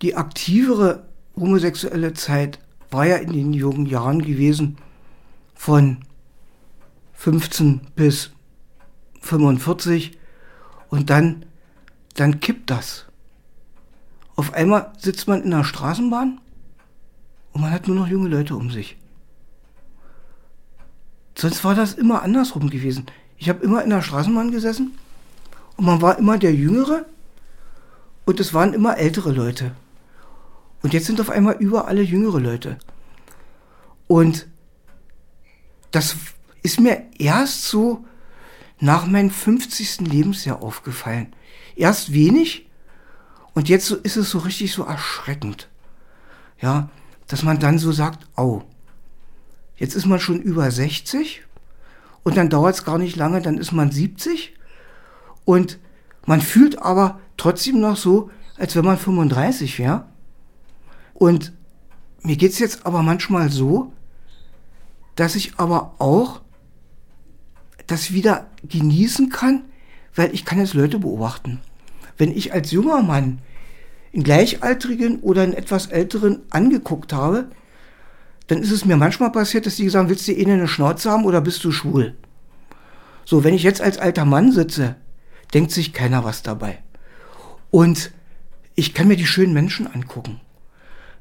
[0.01, 2.59] die aktivere homosexuelle Zeit
[2.91, 4.77] war ja in den jungen Jahren gewesen
[5.55, 5.97] von
[7.13, 8.31] 15 bis
[9.21, 10.17] 45
[10.89, 11.45] und dann,
[12.15, 13.05] dann kippt das.
[14.35, 16.39] Auf einmal sitzt man in der Straßenbahn
[17.53, 18.97] und man hat nur noch junge Leute um sich.
[21.35, 23.07] Sonst war das immer andersrum gewesen.
[23.37, 24.97] Ich habe immer in der Straßenbahn gesessen
[25.75, 27.05] und man war immer der Jüngere
[28.27, 29.71] und es waren immer ältere Leute.
[30.83, 32.77] Und jetzt sind auf einmal überall jüngere Leute.
[34.07, 34.47] Und
[35.91, 36.17] das
[36.61, 38.03] ist mir erst so
[38.81, 40.01] nach meinem 50.
[40.01, 41.33] Lebensjahr aufgefallen.
[41.77, 42.67] Erst wenig
[43.53, 45.69] und jetzt ist es so richtig so erschreckend.
[46.59, 46.89] Ja,
[47.27, 48.63] dass man dann so sagt, au,
[49.77, 51.43] jetzt ist man schon über 60
[52.23, 54.53] und dann dauert es gar nicht lange, dann ist man 70
[55.45, 55.79] und
[56.25, 60.05] man fühlt aber trotzdem noch so, als wenn man 35 wäre.
[61.13, 61.53] Und
[62.21, 63.91] mir geht es jetzt aber manchmal so,
[65.15, 66.41] dass ich aber auch
[67.87, 69.63] das wieder genießen kann,
[70.13, 71.61] weil ich kann jetzt Leute beobachten.
[72.17, 73.39] Wenn ich als junger Mann
[74.13, 77.49] einen Gleichaltrigen oder einen etwas Älteren angeguckt habe,
[78.47, 81.11] dann ist es mir manchmal passiert, dass die gesagt haben, willst du eh eine Schnauze
[81.11, 82.15] haben oder bist du schwul?
[83.25, 84.95] So, wenn ich jetzt als alter Mann sitze,
[85.53, 86.79] denkt sich keiner was dabei.
[87.71, 88.11] Und
[88.75, 90.39] ich kann mir die schönen Menschen angucken.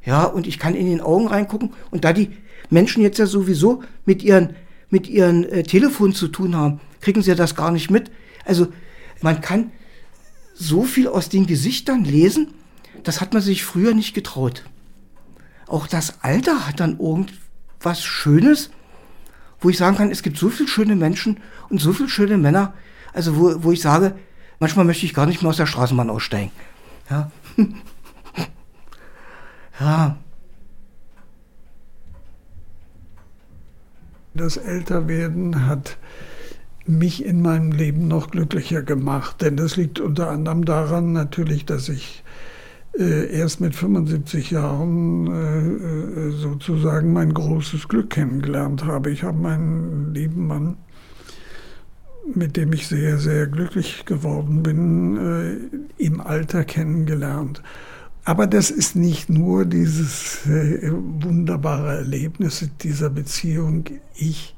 [0.05, 1.73] Ja, und ich kann in den Augen reingucken.
[1.91, 2.31] Und da die
[2.71, 4.55] Menschen jetzt ja sowieso mit ihren,
[4.91, 8.11] mit ihren äh, Telefonen zu tun haben, kriegen sie ja das gar nicht mit.
[8.45, 8.69] Also
[9.21, 9.73] man kann
[10.55, 12.55] so viel aus den Gesichtern lesen,
[13.03, 14.65] das hat man sich früher nicht getraut.
[15.67, 18.71] Auch das Alter hat dann irgendwas Schönes,
[19.61, 22.75] wo ich sagen kann, es gibt so viele schöne Menschen und so viele schöne Männer,
[23.13, 24.17] also wo, wo ich sage,
[24.61, 26.51] manchmal möchte ich gar nicht mehr aus der Straßenbahn aussteigen.
[27.11, 27.31] Ja.
[29.81, 30.17] ja.
[34.35, 35.97] Das Älterwerden hat
[36.87, 41.89] mich in meinem Leben noch glücklicher gemacht, denn das liegt unter anderem daran natürlich, dass
[41.89, 42.23] ich
[42.99, 49.11] äh, erst mit 75 Jahren äh, äh, sozusagen mein großes Glück kennengelernt habe.
[49.11, 50.77] Ich habe meinen lieben Mann
[52.35, 57.63] mit dem ich sehr, sehr glücklich geworden bin, äh, im Alter kennengelernt.
[58.25, 63.85] Aber das ist nicht nur dieses äh, wunderbare Erlebnis dieser Beziehung.
[64.17, 64.57] Ich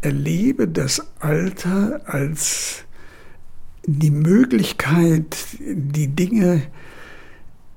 [0.00, 2.84] erlebe das Alter als
[3.86, 6.62] die Möglichkeit, die Dinge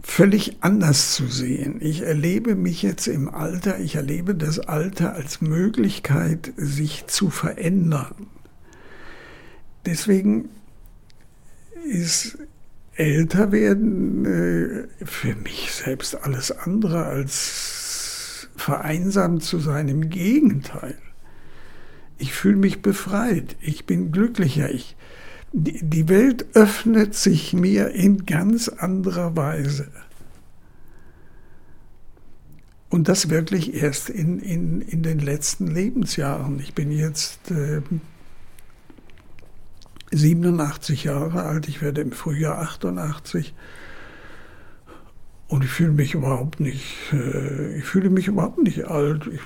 [0.01, 1.77] völlig anders zu sehen.
[1.81, 8.27] Ich erlebe mich jetzt im Alter, ich erlebe das Alter als Möglichkeit, sich zu verändern.
[9.85, 10.49] Deswegen
[11.85, 12.37] ist
[12.95, 19.89] älter werden äh, für mich selbst alles andere als vereinsamt zu sein.
[19.89, 20.97] Im Gegenteil.
[22.17, 23.55] Ich fühle mich befreit.
[23.61, 24.71] Ich bin glücklicher.
[24.71, 24.95] Ich,
[25.51, 29.89] die, die Welt öffnet sich mir in ganz anderer Weise.
[32.89, 36.59] Und das wirklich erst in, in, in den letzten Lebensjahren.
[36.61, 37.81] Ich bin jetzt äh,
[40.11, 43.53] 87 Jahre alt, ich werde im Frühjahr 88.
[45.47, 49.27] Und ich fühle mich überhaupt nicht, äh, ich fühle mich überhaupt nicht alt.
[49.27, 49.41] Ich,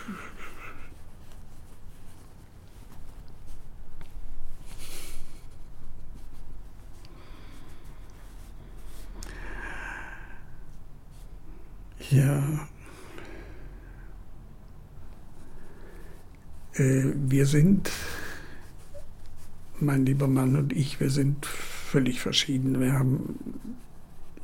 [12.11, 12.43] ja.
[16.75, 17.91] Äh, wir sind
[19.81, 22.79] mein lieber Mann und ich, wir sind völlig verschieden.
[22.79, 23.39] Wir haben,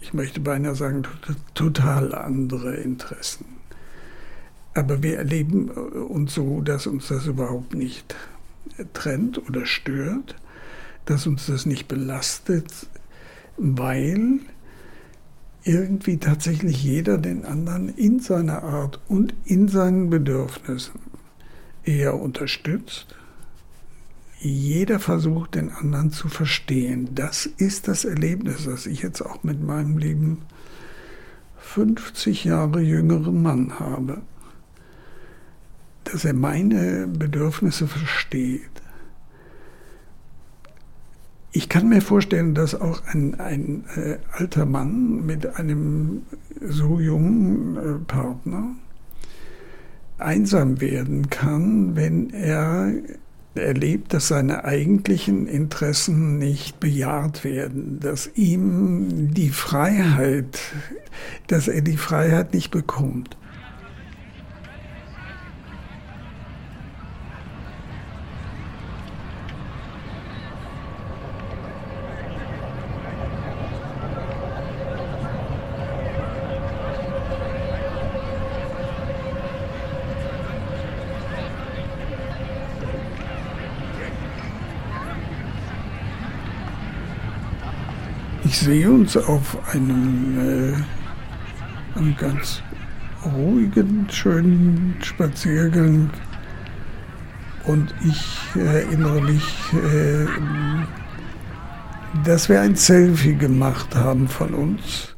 [0.02, 1.04] ich möchte beinahe sagen,
[1.54, 3.46] total andere Interessen.
[4.74, 8.16] Aber wir erleben uns so, dass uns das überhaupt nicht
[8.94, 10.36] trennt oder stört,
[11.06, 12.88] dass uns das nicht belastet,
[13.58, 14.40] weil
[15.64, 21.00] irgendwie tatsächlich jeder den anderen in seiner Art und in seinen Bedürfnissen
[21.84, 23.16] eher unterstützt
[24.50, 27.10] jeder versucht, den anderen zu verstehen.
[27.16, 30.44] Das ist das Erlebnis, das ich jetzt auch mit meinem lieben
[31.58, 34.22] 50 Jahre jüngeren Mann habe.
[36.04, 38.62] Dass er meine Bedürfnisse versteht.
[41.52, 46.24] Ich kann mir vorstellen, dass auch ein, ein äh, alter Mann mit einem
[46.62, 48.76] so jungen äh, Partner
[50.18, 52.92] einsam werden kann, wenn er
[53.58, 60.60] erlebt, dass seine eigentlichen Interessen nicht bejaht werden, dass ihm die Freiheit,
[61.48, 63.38] dass er die Freiheit nicht bekommt.
[88.46, 92.62] Ich sehe uns auf einem, äh, einem ganz
[93.26, 96.12] ruhigen, schönen Spaziergang
[97.66, 100.28] und ich erinnere mich, äh,
[102.24, 105.16] dass wir ein Selfie gemacht haben von uns.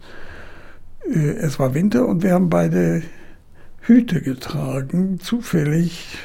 [1.06, 3.04] Äh, es war Winter und wir haben beide
[3.82, 6.18] Hüte getragen, zufällig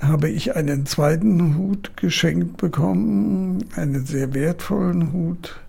[0.00, 5.60] habe ich einen zweiten Hut geschenkt bekommen, einen sehr wertvollen Hut,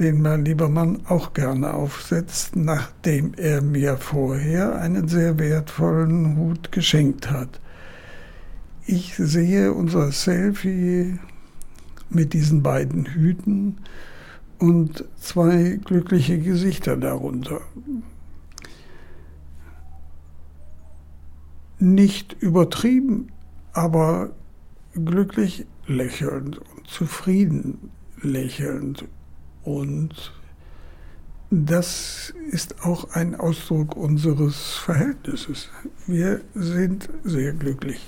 [0.00, 6.72] den mein lieber Mann auch gerne aufsetzt, nachdem er mir vorher einen sehr wertvollen Hut
[6.72, 7.60] geschenkt hat.
[8.86, 11.18] Ich sehe unser Selfie
[12.08, 13.76] mit diesen beiden Hüten
[14.58, 17.60] und zwei glückliche Gesichter darunter.
[21.78, 23.28] Nicht übertrieben,
[23.72, 24.30] aber
[24.92, 27.90] glücklich lächelnd und zufrieden
[28.22, 29.04] lächelnd.
[29.62, 30.32] Und
[31.50, 35.68] das ist auch ein Ausdruck unseres Verhältnisses.
[36.06, 38.06] Wir sind sehr glücklich.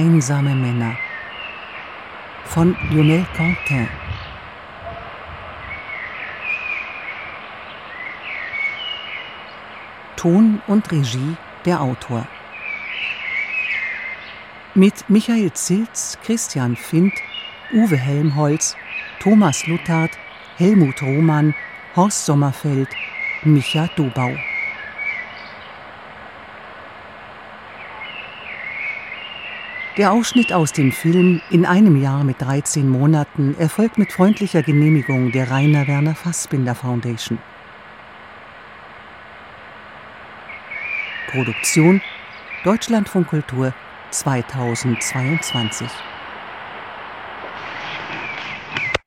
[0.00, 0.96] Einsame Männer
[2.46, 3.86] von Lionel Quentin.
[10.16, 11.36] Ton und Regie
[11.66, 12.26] der Autor.
[14.74, 17.12] Mit Michael Zilz, Christian Findt,
[17.70, 18.76] Uwe Helmholtz,
[19.18, 20.12] Thomas Luthard,
[20.56, 21.54] Helmut Roman,
[21.94, 22.88] Horst Sommerfeld,
[23.44, 24.34] Micha Dobau.
[29.96, 35.32] Der Ausschnitt aus dem Film In einem Jahr mit 13 Monaten erfolgt mit freundlicher Genehmigung
[35.32, 37.38] der Rainer Werner Fassbinder Foundation.
[41.32, 42.00] Produktion
[42.62, 43.74] Deutschlandfunk Kultur
[44.12, 45.88] 2022